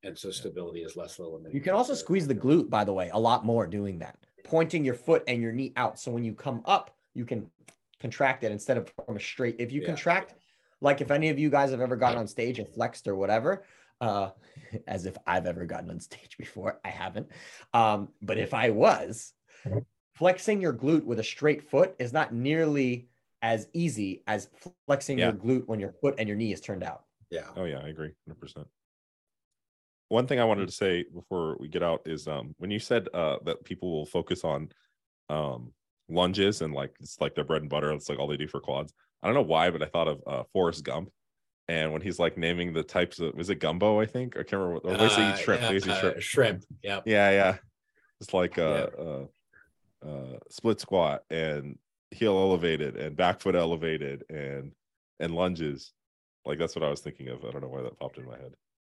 [0.03, 1.55] and so stability is less limiting.
[1.55, 4.19] You can also squeeze the glute, by the way, a lot more doing that.
[4.45, 5.99] Pointing your foot and your knee out.
[5.99, 7.51] So when you come up, you can
[8.01, 9.57] contract it instead of from a straight.
[9.59, 9.87] If you Yeah.
[9.89, 10.35] contract,
[10.81, 13.65] like if any of you guys have ever gotten on stage and flexed or whatever,
[14.01, 14.31] uh,
[14.87, 17.29] as if I've ever gotten on stage before, I haven't.
[17.73, 19.33] Um, but if I was,
[20.17, 23.09] flexing your glute with a straight foot is not nearly
[23.43, 24.49] as easy as
[24.87, 25.27] flexing Yeah.
[25.31, 27.05] your glute when your foot and your knee is turned out.
[27.31, 27.49] Yeah.
[27.57, 28.67] Oh yeah, I agree, hundred percent.
[30.13, 33.09] One thing I wanted to say before we get out is um when you said
[33.15, 34.69] uh that people will focus on
[35.31, 35.73] um
[36.11, 38.61] lunges and like it's like their bread and butter, it's like all they do for
[38.61, 38.93] quads.
[39.23, 41.09] I don't know why, but I thought of uh Forrest Gump.
[41.67, 44.37] And when he's like naming the types of is it gumbo, I think?
[44.37, 45.63] I can't remember what they Uh, eat shrimp.
[45.63, 46.21] yeah, they say uh, shrimp.
[46.21, 46.65] shrimp.
[46.83, 47.01] Yeah.
[47.07, 47.57] Yeah, yeah.
[48.21, 49.27] It's like uh uh
[50.07, 51.79] uh split squat and
[52.11, 54.73] heel elevated and back foot elevated and
[55.21, 55.95] and lunges.
[56.45, 57.47] Like that's what I was thinking of.
[57.47, 58.53] I don't know why that popped in my head.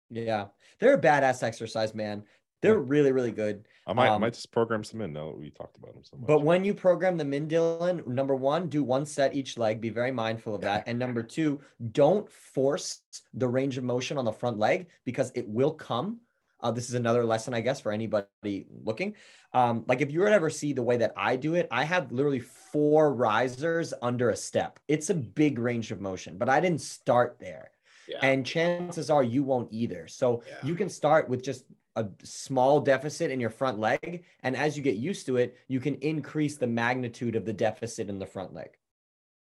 [0.10, 0.48] Yeah.
[0.80, 2.24] They're a badass exercise, man.
[2.62, 3.66] They're really, really good.
[3.86, 6.04] I might, I Um, might just program some in now that we talked about them
[6.04, 6.28] so much.
[6.28, 9.80] But when you program them in, Dylan, number one, do one set each leg.
[9.80, 10.84] Be very mindful of that.
[10.88, 11.62] And number two,
[11.92, 13.02] don't force
[13.34, 16.20] the range of motion on the front leg because it will come.
[16.60, 19.14] Uh, this is another lesson, I guess, for anybody looking.
[19.54, 22.12] Um, like if you to ever see the way that I do it, I have
[22.12, 24.80] literally four risers under a step.
[24.88, 27.70] It's a big range of motion, but I didn't start there.
[28.08, 28.20] Yeah.
[28.22, 30.08] And chances are you won't either.
[30.08, 30.56] So Yeah.
[30.64, 31.66] you can start with just
[31.96, 34.24] a small deficit in your front leg.
[34.44, 38.10] And as you get used to it, you can increase the magnitude of the deficit
[38.10, 38.70] in the front leg.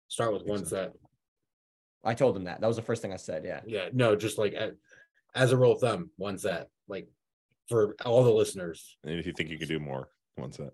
[0.07, 0.93] Start with one set.
[2.03, 2.61] I told him that.
[2.61, 3.43] That was the first thing I said.
[3.45, 3.61] Yeah.
[3.65, 3.89] Yeah.
[3.91, 4.55] No, just like
[5.35, 6.69] as a rule of thumb, one set.
[6.87, 7.07] Like
[7.67, 8.97] for all the listeners.
[9.03, 10.71] and if you think you could do more, one set.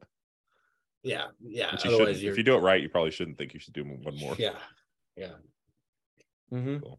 [1.03, 1.27] Yeah.
[1.41, 1.71] Yeah.
[1.71, 3.73] Which you Otherwise, you're If you do it right, you probably shouldn't think you should
[3.73, 4.35] do one more.
[4.37, 4.59] yeah.
[5.15, 5.33] Yeah.
[6.51, 6.97] Mhm.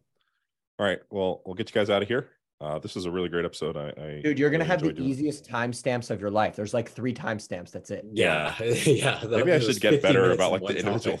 [0.79, 0.99] All right.
[1.09, 2.29] Well, we'll get you guys out of here.
[2.61, 3.75] Uh, this is a really great episode.
[3.75, 6.55] I, I Dude, you're gonna really have the doing easiest timestamps of your life.
[6.55, 7.71] There's like three timestamps.
[7.71, 8.05] That's it.
[8.13, 8.55] Yeah.
[8.63, 9.21] yeah.
[9.27, 11.19] Maybe I should get better about like the individual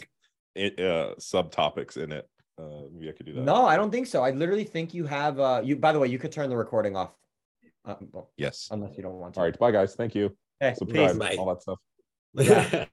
[0.55, 2.29] it, uh, subtopics in it.
[2.57, 3.41] Uh, maybe I could do that.
[3.41, 4.23] No, I don't think so.
[4.23, 5.39] I literally think you have.
[5.39, 5.75] Uh, you.
[5.75, 7.11] By the way, you could turn the recording off,
[7.85, 8.69] uh, well, Yes.
[8.71, 9.39] unless you don't want to.
[9.39, 9.57] All right.
[9.57, 9.95] Bye, guys.
[9.95, 10.35] Thank you.
[10.59, 11.17] Hey, Subscribe.
[11.17, 11.35] Bye.
[11.37, 11.79] All that stuff.
[12.35, 12.85] Yeah.